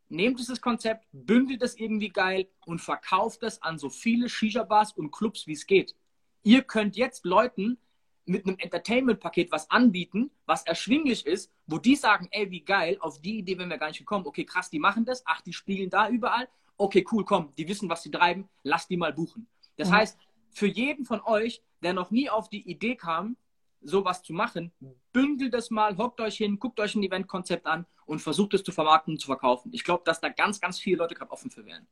[0.08, 5.10] Nehmt dieses Konzept, bündelt es irgendwie geil und verkauft es an so viele Shisha-Bars und
[5.10, 5.94] Clubs, wie es geht.
[6.42, 7.78] Ihr könnt jetzt Leuten
[8.26, 13.20] mit einem Entertainment-Paket was anbieten, was erschwinglich ist, wo die sagen, ey, wie geil, auf
[13.22, 14.26] die Idee wären wir gar nicht gekommen.
[14.26, 16.48] Okay, krass, die machen das, ach, die spielen da überall.
[16.76, 19.46] Okay, cool, komm, die wissen, was sie treiben, lass die mal buchen.
[19.76, 19.94] Das Mhm.
[19.94, 20.18] heißt,
[20.50, 23.36] für jeden von euch, der noch nie auf die Idee kam,
[23.82, 24.72] sowas zu machen,
[25.12, 28.72] bündelt es mal, hockt euch hin, guckt euch ein Eventkonzept an und versucht es zu
[28.72, 29.72] vermarkten und zu verkaufen.
[29.72, 31.86] Ich glaube, dass da ganz, ganz viele Leute gerade offen für wären.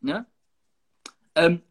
[0.00, 0.26] Ne?
[1.34, 1.62] Ähm,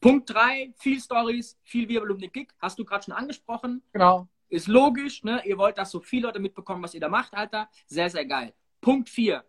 [0.00, 3.82] Punkt 3, viel Stories, viel Wirbel um den Gig, hast du gerade schon angesprochen.
[3.92, 4.28] Genau.
[4.48, 5.42] Ist logisch, ne?
[5.44, 7.68] Ihr wollt, dass so viele Leute mitbekommen, was ihr da macht, Alter.
[7.86, 8.54] Sehr, sehr geil.
[8.80, 9.44] Punkt 4.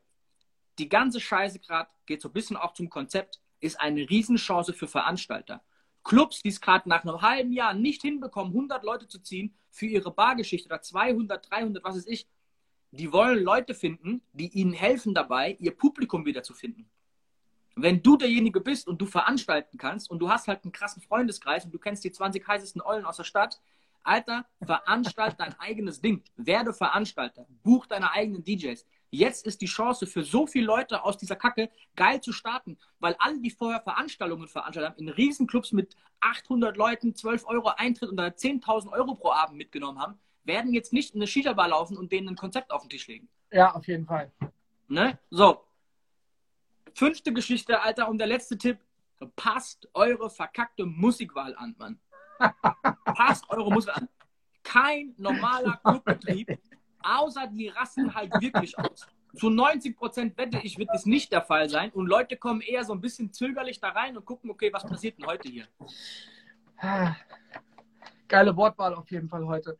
[0.80, 4.88] Die ganze Scheiße gerade geht so ein bisschen auch zum Konzept, ist eine Riesenchance für
[4.88, 5.64] Veranstalter.
[6.08, 9.88] Clubs, die es gerade nach einem halben Jahr nicht hinbekommen, 100 Leute zu ziehen für
[9.88, 12.28] ihre Bargeschichte oder 200, 300, was weiß ich,
[12.92, 16.90] die wollen Leute finden, die ihnen helfen dabei, ihr Publikum wiederzufinden.
[17.76, 21.66] Wenn du derjenige bist und du veranstalten kannst und du hast halt einen krassen Freundeskreis
[21.66, 23.60] und du kennst die 20 heißesten Eulen aus der Stadt,
[24.02, 26.24] Alter, veranstalt dein eigenes Ding.
[26.38, 27.46] Werde Veranstalter.
[27.64, 28.86] Buch deine eigenen DJs.
[29.10, 33.16] Jetzt ist die Chance für so viele Leute aus dieser Kacke geil zu starten, weil
[33.20, 38.28] alle, die vorher Veranstaltungen veranstaltet haben, in Riesenclubs mit 800 Leuten 12 Euro Eintritt oder
[38.28, 42.30] 10.000 Euro pro Abend mitgenommen haben, werden jetzt nicht in eine Shisha-Bar laufen und denen
[42.30, 43.30] ein Konzept auf den Tisch legen.
[43.52, 44.32] Ja, auf jeden Fall.
[44.88, 45.18] Ne?
[45.30, 45.64] So.
[46.94, 48.80] Fünfte Geschichte, Alter, und der letzte Tipp.
[49.36, 52.00] Passt eure verkackte Musikwahl an, Mann.
[53.06, 54.10] Passt eure Musikwahl an.
[54.64, 56.60] Kein normaler Clubbetrieb,
[57.08, 59.08] außer die rasten halt wirklich aus.
[59.36, 61.92] Zu 90 Prozent wette ich, wird das nicht der Fall sein.
[61.92, 65.18] Und Leute kommen eher so ein bisschen zögerlich da rein und gucken, okay, was passiert
[65.18, 65.68] denn heute hier?
[68.28, 69.78] Geile Wortwahl auf jeden Fall heute.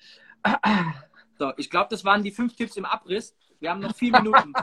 [1.40, 3.36] So, ich glaube, das waren die fünf Tipps im Abriss.
[3.60, 4.54] Wir haben noch vier Minuten.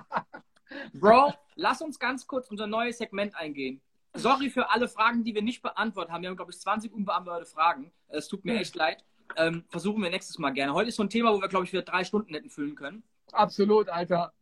[0.93, 3.81] Bro, lass uns ganz kurz unser neues Segment eingehen.
[4.15, 6.23] Sorry für alle Fragen, die wir nicht beantwortet haben.
[6.23, 7.93] Wir haben, glaube ich, 20 unbeantwortete Fragen.
[8.09, 9.05] Es tut mir echt leid.
[9.37, 10.75] Ähm, versuchen wir nächstes Mal gerne.
[10.75, 13.03] Heute ist so ein Thema, wo wir, glaube ich, wieder drei Stunden hätten füllen können.
[13.33, 14.33] Absolut, Alter.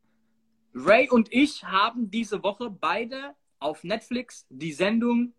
[0.74, 5.35] Ray und ich haben diese Woche beide auf Netflix die Sendung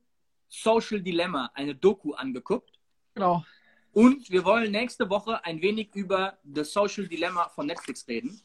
[0.47, 2.79] Social Dilemma, eine Doku angeguckt.
[3.15, 3.43] Genau.
[3.91, 8.41] Und wir wollen nächste Woche ein wenig über The Social Dilemma von Netflix reden.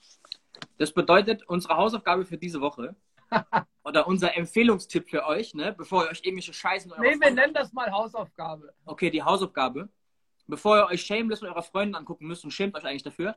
[0.78, 2.96] Das bedeutet, unsere Hausaufgabe für diese Woche
[3.84, 6.92] oder unser Empfehlungstipp für euch, ne, bevor ihr euch irgendwelche Scheißen.
[7.00, 8.74] Nee, wir nennen das mal Hausaufgabe.
[8.84, 9.88] Okay, die Hausaufgabe.
[10.48, 13.36] Bevor ihr euch Shameless mit eurer Freundin angucken müsst und schämt euch eigentlich dafür,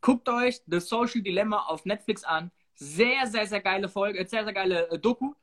[0.00, 2.52] guckt euch The Social Dilemma auf Netflix an.
[2.74, 5.34] Sehr, sehr, sehr geile Folge, sehr, sehr geile äh, Doku.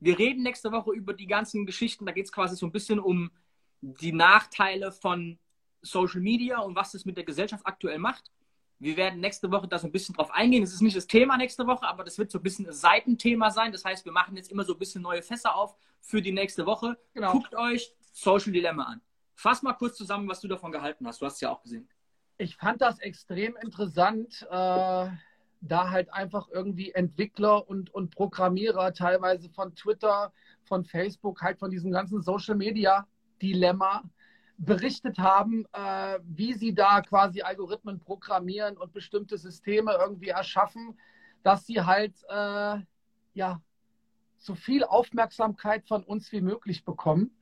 [0.00, 2.04] Wir reden nächste Woche über die ganzen Geschichten.
[2.04, 3.30] Da geht es quasi so ein bisschen um
[3.80, 5.38] die Nachteile von
[5.80, 8.30] Social Media und was es mit der Gesellschaft aktuell macht.
[8.80, 10.62] Wir werden nächste Woche da so ein bisschen drauf eingehen.
[10.62, 13.50] Es ist nicht das Thema nächste Woche, aber das wird so ein bisschen ein Seitenthema
[13.50, 13.72] sein.
[13.72, 16.66] Das heißt, wir machen jetzt immer so ein bisschen neue Fässer auf für die nächste
[16.66, 16.96] Woche.
[17.14, 17.32] Genau.
[17.32, 19.00] Guckt euch Social Dilemma an.
[19.38, 21.22] Fass mal kurz zusammen, was du davon gehalten hast.
[21.22, 21.88] Du hast es ja auch gesehen.
[22.38, 25.10] Ich fand das extrem interessant, äh,
[25.60, 30.32] da halt einfach irgendwie Entwickler und, und Programmierer teilweise von Twitter,
[30.64, 33.06] von Facebook, halt von diesem ganzen Social Media
[33.40, 34.02] Dilemma
[34.56, 40.98] berichtet haben, äh, wie sie da quasi Algorithmen programmieren und bestimmte Systeme irgendwie erschaffen,
[41.44, 42.78] dass sie halt äh,
[43.34, 43.62] ja
[44.36, 47.37] so viel Aufmerksamkeit von uns wie möglich bekommen.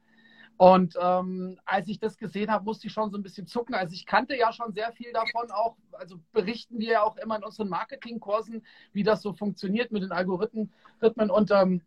[0.59, 3.74] Und ähm, als ich das gesehen habe, musste ich schon so ein bisschen zucken.
[3.74, 7.36] Also ich kannte ja schon sehr viel davon auch, also berichten wir ja auch immer
[7.36, 10.72] in unseren Marketingkursen, wie das so funktioniert mit den Algorithmen.
[11.00, 11.82] Und ähm,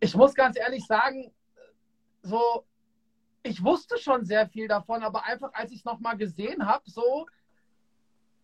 [0.00, 1.32] ich muss ganz ehrlich sagen,
[2.22, 2.66] so
[3.44, 7.26] ich wusste schon sehr viel davon, aber einfach als ich es nochmal gesehen habe, so,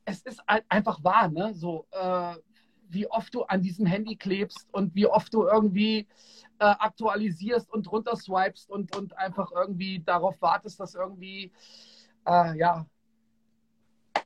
[0.05, 1.55] es ist einfach wahr, ne?
[1.55, 2.35] So, äh,
[2.93, 6.07] wie oft du an diesem Handy klebst und wie oft du irgendwie
[6.59, 11.53] äh, aktualisierst und drunter swipest und, und einfach irgendwie darauf wartest, dass irgendwie,
[12.27, 12.87] äh, ja,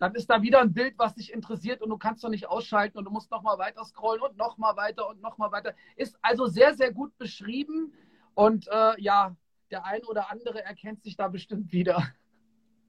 [0.01, 2.99] dann ist da wieder ein Bild, was dich interessiert und du kannst doch nicht ausschalten
[2.99, 5.75] und du musst nochmal weiter scrollen und nochmal weiter und nochmal weiter.
[5.97, 7.93] Ist also sehr, sehr gut beschrieben
[8.35, 9.37] und äh, ja,
[9.71, 12.03] der ein oder andere erkennt sich da bestimmt wieder.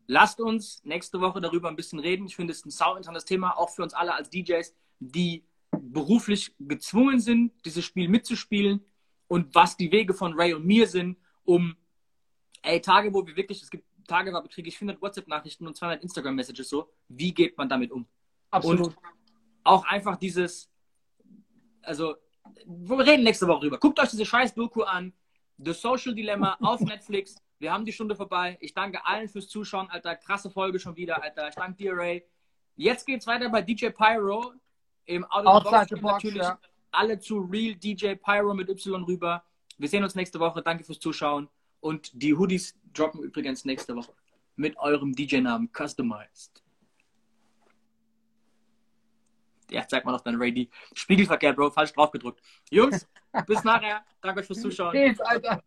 [0.08, 2.28] Lasst uns nächste Woche darüber ein bisschen reden.
[2.28, 5.44] Ich finde es ein sau interessantes Thema, auch für uns alle als DJs, die
[5.82, 8.84] beruflich gezwungen sind, dieses Spiel mitzuspielen
[9.28, 11.76] und was die Wege von Ray und mir sind, um
[12.62, 16.04] ey, Tage, wo wir wirklich, es gibt Tage, da kriege ich 400 WhatsApp-Nachrichten und 200
[16.04, 18.06] Instagram-Messages so, wie geht man damit um?
[18.52, 18.88] Absolut.
[18.88, 18.98] Und
[19.64, 20.70] auch einfach dieses,
[21.82, 22.16] also,
[22.66, 23.80] wir reden nächste Woche drüber.
[23.80, 25.14] Guckt euch diese scheiß Doku an,
[25.58, 27.36] The Social Dilemma auf Netflix.
[27.58, 28.58] Wir haben die Stunde vorbei.
[28.60, 30.16] Ich danke allen fürs Zuschauen, Alter.
[30.16, 31.50] Krasse Folge schon wieder, Alter.
[31.50, 32.24] Ich danke dir, Ray.
[32.76, 34.54] Jetzt geht's weiter bei DJ Pyro
[35.06, 36.24] im Outside Box.
[36.24, 36.60] Natürlich Ja.
[36.92, 39.44] alle zu Real DJ Pyro mit Y rüber.
[39.78, 40.62] Wir sehen uns nächste Woche.
[40.62, 41.50] Danke fürs Zuschauen.
[41.80, 44.14] Und die Hoodies droppen übrigens nächste Woche
[44.56, 46.64] mit eurem DJ-Namen customized.
[49.72, 50.70] Ja, zeig mal noch dein D.
[50.94, 51.72] Spiegelverkehr, Bro.
[51.72, 52.42] Falsch drauf gedrückt.
[52.70, 53.08] Jungs,
[53.48, 54.06] bis nachher.
[54.22, 54.92] Danke euch fürs Zuschauen.
[54.92, 55.64] Peace, Alter.